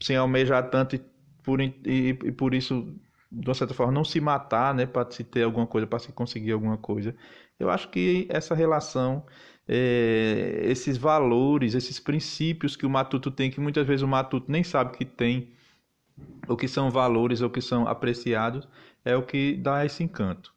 sem 0.01 0.17
almejar 0.17 0.71
tanto 0.71 0.97
e 0.97 1.01
por, 1.43 1.61
e, 1.61 1.75
e 1.85 2.33
por 2.33 2.55
isso, 2.55 2.95
de 3.31 3.49
uma 3.49 3.55
certa 3.55 3.75
forma, 3.75 3.93
não 3.93 4.05
se 4.05 4.21
matar, 4.21 4.75
né? 4.75 4.87
Para 4.87 5.11
se 5.11 5.25
ter 5.25 5.43
alguma 5.43 5.67
coisa, 5.67 5.87
para 5.87 5.99
se 5.99 6.13
conseguir 6.13 6.53
alguma 6.53 6.79
coisa. 6.79 7.15
Eu 7.59 7.71
acho 7.71 7.91
que 7.91 8.27
essa 8.31 8.55
relação 8.55 9.25
é, 9.69 10.61
esses 10.65 10.97
valores, 10.97 11.75
esses 11.75 12.01
princípios 12.01 12.75
que 12.75 12.87
o 12.87 12.91
matuto 12.91 13.31
tem, 13.31 13.51
que 13.51 13.61
muitas 13.61 13.87
vezes 13.87 14.03
o 14.03 14.09
matuto 14.09 14.51
nem 14.51 14.65
sabe 14.65 14.97
que 14.97 15.05
tem, 15.05 15.53
o 16.49 16.57
que 16.57 16.67
são 16.67 16.91
valores, 16.91 17.41
o 17.41 17.51
que 17.51 17.61
são 17.61 17.87
apreciados, 17.87 18.67
é 19.05 19.15
o 19.17 19.23
que 19.23 19.57
dá 19.57 19.85
esse 19.85 20.03
encanto. 20.03 20.53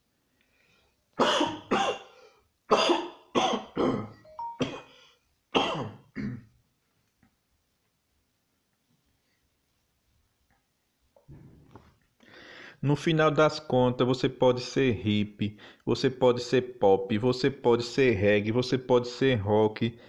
No 12.82 12.96
final 12.96 13.30
das 13.30 13.60
contas, 13.60 14.08
você 14.08 14.28
pode 14.28 14.62
ser 14.62 15.06
hip, 15.06 15.56
você 15.86 16.10
pode 16.10 16.42
ser 16.42 16.80
pop, 16.80 17.16
você 17.16 17.52
pode 17.52 17.84
ser 17.84 18.14
reggae, 18.16 18.52
você 18.52 18.76
pode 18.76 19.08
ser 19.08 19.36
rock. 19.36 20.00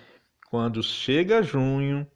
Quando 0.49 0.83
chega 0.83 1.43
junho, 1.43 2.07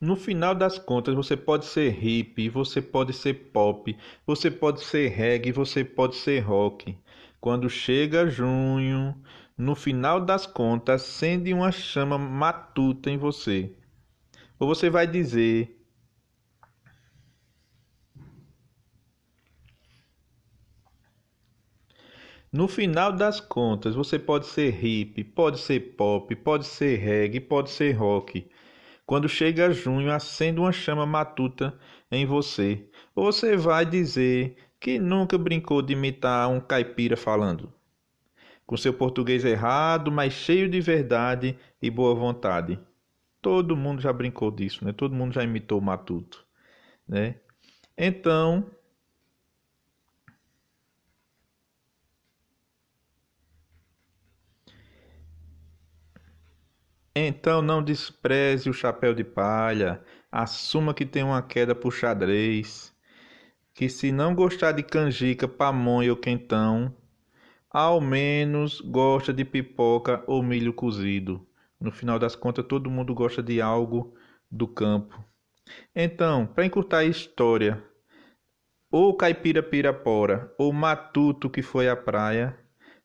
No 0.00 0.16
final 0.16 0.54
das 0.54 0.78
contas, 0.78 1.14
você 1.14 1.36
pode 1.36 1.64
ser 1.66 2.02
hip, 2.04 2.48
você 2.50 2.80
pode 2.82 3.12
ser 3.12 3.34
pop, 3.52 3.96
você 4.26 4.50
pode 4.50 4.82
ser 4.82 5.08
reggae, 5.08 5.52
você 5.52 5.84
pode 5.84 6.16
ser 6.16 6.40
rock. 6.40 6.96
Quando 7.40 7.68
chega 7.68 8.28
junho, 8.28 9.14
no 9.56 9.74
final 9.74 10.20
das 10.20 10.46
contas, 10.46 11.02
acende 11.02 11.52
uma 11.52 11.72
chama 11.72 12.18
matuta 12.18 13.10
em 13.10 13.16
você. 13.18 13.72
Ou 14.58 14.66
você 14.68 14.90
vai 14.90 15.06
dizer: 15.06 15.76
No 22.52 22.66
final 22.68 23.12
das 23.12 23.40
contas, 23.40 23.94
você 23.94 24.18
pode 24.18 24.46
ser 24.46 24.82
hip, 24.84 25.22
pode 25.24 25.58
ser 25.58 25.94
pop, 25.96 26.34
pode 26.36 26.64
ser 26.66 26.96
reggae, 26.98 27.40
pode 27.40 27.70
ser 27.70 27.92
rock. 27.92 28.48
Quando 29.06 29.28
chega 29.28 29.72
junho, 29.72 30.10
acende 30.10 30.58
uma 30.58 30.72
chama 30.72 31.06
matuta 31.06 31.78
em 32.10 32.26
você. 32.26 32.90
Você 33.14 33.56
vai 33.56 33.86
dizer 33.86 34.56
que 34.80 34.98
nunca 34.98 35.38
brincou 35.38 35.80
de 35.80 35.92
imitar 35.92 36.50
um 36.50 36.60
caipira 36.60 37.16
falando. 37.16 37.72
Com 38.66 38.76
seu 38.76 38.92
português 38.92 39.44
errado, 39.44 40.10
mas 40.10 40.32
cheio 40.32 40.68
de 40.68 40.80
verdade 40.80 41.56
e 41.80 41.88
boa 41.88 42.16
vontade. 42.16 42.80
Todo 43.40 43.76
mundo 43.76 44.02
já 44.02 44.12
brincou 44.12 44.50
disso, 44.50 44.84
né? 44.84 44.92
Todo 44.92 45.14
mundo 45.14 45.32
já 45.32 45.44
imitou 45.44 45.78
o 45.78 45.82
matuto, 45.82 46.44
né? 47.06 47.36
Então, 47.96 48.68
Então 57.18 57.62
não 57.62 57.82
despreze 57.82 58.68
o 58.68 58.74
chapéu 58.74 59.14
de 59.14 59.24
palha, 59.24 60.04
assuma 60.30 60.92
que 60.92 61.06
tem 61.06 61.22
uma 61.22 61.40
queda 61.40 61.74
por 61.74 61.90
xadrez, 61.90 62.94
que 63.72 63.88
se 63.88 64.12
não 64.12 64.34
gostar 64.34 64.72
de 64.72 64.82
canjica, 64.82 65.48
pamonha 65.48 66.10
ou 66.10 66.16
quentão, 66.18 66.94
ao 67.70 68.02
menos 68.02 68.82
gosta 68.82 69.32
de 69.32 69.46
pipoca 69.46 70.22
ou 70.26 70.42
milho 70.42 70.74
cozido. 70.74 71.48
No 71.80 71.90
final 71.90 72.18
das 72.18 72.36
contas, 72.36 72.66
todo 72.68 72.90
mundo 72.90 73.14
gosta 73.14 73.42
de 73.42 73.62
algo 73.62 74.14
do 74.50 74.68
campo. 74.68 75.18
Então, 75.94 76.46
para 76.46 76.66
encurtar 76.66 76.98
a 76.98 77.04
história, 77.06 77.82
ou 78.90 79.16
caipira 79.16 79.62
pirapora, 79.62 80.54
ou 80.58 80.70
matuto 80.70 81.48
que 81.48 81.62
foi 81.62 81.88
à 81.88 81.96
praia, 81.96 82.54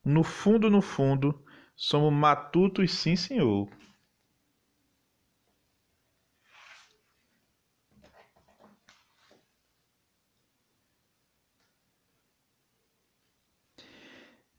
no 0.03 0.21
fundo, 0.21 0.69
no 0.69 0.81
fundo, 0.81 1.41
somos 1.77 2.11
matutos 2.11 2.91
sim, 2.91 3.15
senhor. 3.15 3.69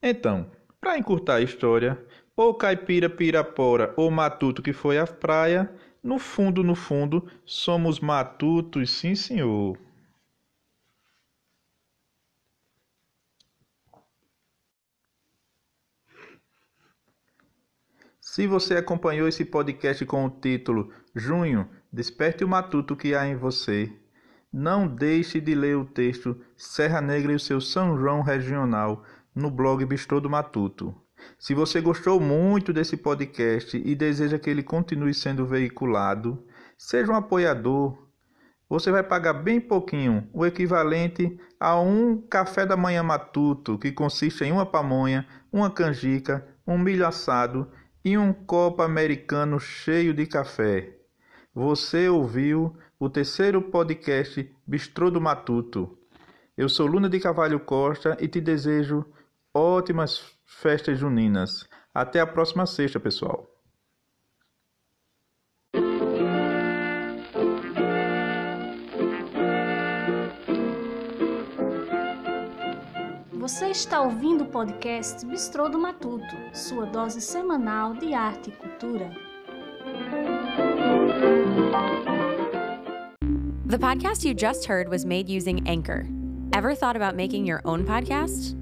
Então, 0.02 0.50
para 0.80 0.98
encurtar 0.98 1.36
a 1.36 1.40
história, 1.40 2.02
ou 2.36 2.54
caipira 2.54 3.08
pirapora 3.08 3.94
ou 3.96 4.10
matuto 4.10 4.62
que 4.62 4.72
foi 4.72 4.98
à 4.98 5.06
praia, 5.06 5.72
no 6.02 6.18
fundo, 6.18 6.64
no 6.64 6.74
fundo, 6.74 7.28
somos 7.44 8.00
matutos, 8.00 8.90
sim 8.90 9.14
senhor. 9.14 9.78
Se 18.20 18.46
você 18.46 18.76
acompanhou 18.76 19.28
esse 19.28 19.44
podcast 19.44 20.04
com 20.06 20.24
o 20.24 20.30
título 20.30 20.92
Junho, 21.14 21.68
Desperte 21.92 22.42
o 22.42 22.48
matuto 22.48 22.96
que 22.96 23.14
há 23.14 23.26
em 23.26 23.36
você. 23.36 23.92
Não 24.50 24.88
deixe 24.88 25.38
de 25.38 25.54
ler 25.54 25.76
o 25.76 25.84
texto 25.84 26.40
Serra 26.56 27.02
Negra 27.02 27.32
e 27.32 27.34
o 27.34 27.40
seu 27.40 27.60
São 27.60 27.98
João 27.98 28.22
Regional 28.22 29.04
no 29.34 29.50
blog 29.50 29.84
Bistrô 29.84 30.20
do 30.20 30.30
Matuto. 30.30 30.94
Se 31.38 31.54
você 31.54 31.80
gostou 31.80 32.20
muito 32.20 32.72
desse 32.72 32.96
podcast 32.96 33.80
e 33.82 33.94
deseja 33.94 34.38
que 34.38 34.50
ele 34.50 34.62
continue 34.62 35.14
sendo 35.14 35.46
veiculado, 35.46 36.44
seja 36.76 37.12
um 37.12 37.16
apoiador. 37.16 37.96
Você 38.68 38.90
vai 38.90 39.02
pagar 39.02 39.34
bem 39.34 39.60
pouquinho, 39.60 40.28
o 40.32 40.46
equivalente 40.46 41.38
a 41.60 41.78
um 41.78 42.20
café 42.20 42.64
da 42.66 42.76
manhã 42.76 43.02
matuto, 43.02 43.78
que 43.78 43.92
consiste 43.92 44.44
em 44.44 44.52
uma 44.52 44.66
pamonha, 44.66 45.26
uma 45.52 45.70
canjica, 45.70 46.46
um 46.66 46.78
milho 46.78 47.06
assado 47.06 47.70
e 48.04 48.16
um 48.16 48.32
copo 48.32 48.82
americano 48.82 49.60
cheio 49.60 50.14
de 50.14 50.26
café. 50.26 50.96
Você 51.54 52.08
ouviu 52.08 52.74
o 52.98 53.10
terceiro 53.10 53.60
podcast 53.60 54.50
Bistrô 54.66 55.10
do 55.10 55.20
Matuto. 55.20 55.98
Eu 56.56 56.68
sou 56.68 56.86
Luna 56.86 57.08
de 57.08 57.20
Cavalho 57.20 57.60
Costa 57.60 58.16
e 58.20 58.28
te 58.28 58.40
desejo 58.40 59.04
ótimas 59.54 60.22
festas 60.44 60.98
juninas. 60.98 61.68
Até 61.94 62.20
a 62.20 62.26
próxima 62.26 62.66
sexta, 62.66 62.98
pessoal. 62.98 63.48
Você 73.32 73.66
está 73.66 74.00
ouvindo 74.00 74.44
o 74.44 74.46
podcast 74.46 75.26
Bistrô 75.26 75.68
do 75.68 75.78
Matuto, 75.78 76.36
sua 76.54 76.86
dose 76.86 77.20
semanal 77.20 77.92
de 77.92 78.14
arte 78.14 78.50
e 78.50 78.52
cultura. 78.52 79.10
The 83.66 83.78
podcast 83.78 84.26
you 84.26 84.34
just 84.34 84.66
heard 84.66 84.88
was 84.88 85.04
made 85.04 85.28
using 85.28 85.66
Anchor. 85.66 86.06
Ever 86.52 86.74
thought 86.74 86.96
about 86.96 87.16
making 87.16 87.44
your 87.44 87.60
own 87.64 87.84
podcast? 87.84 88.61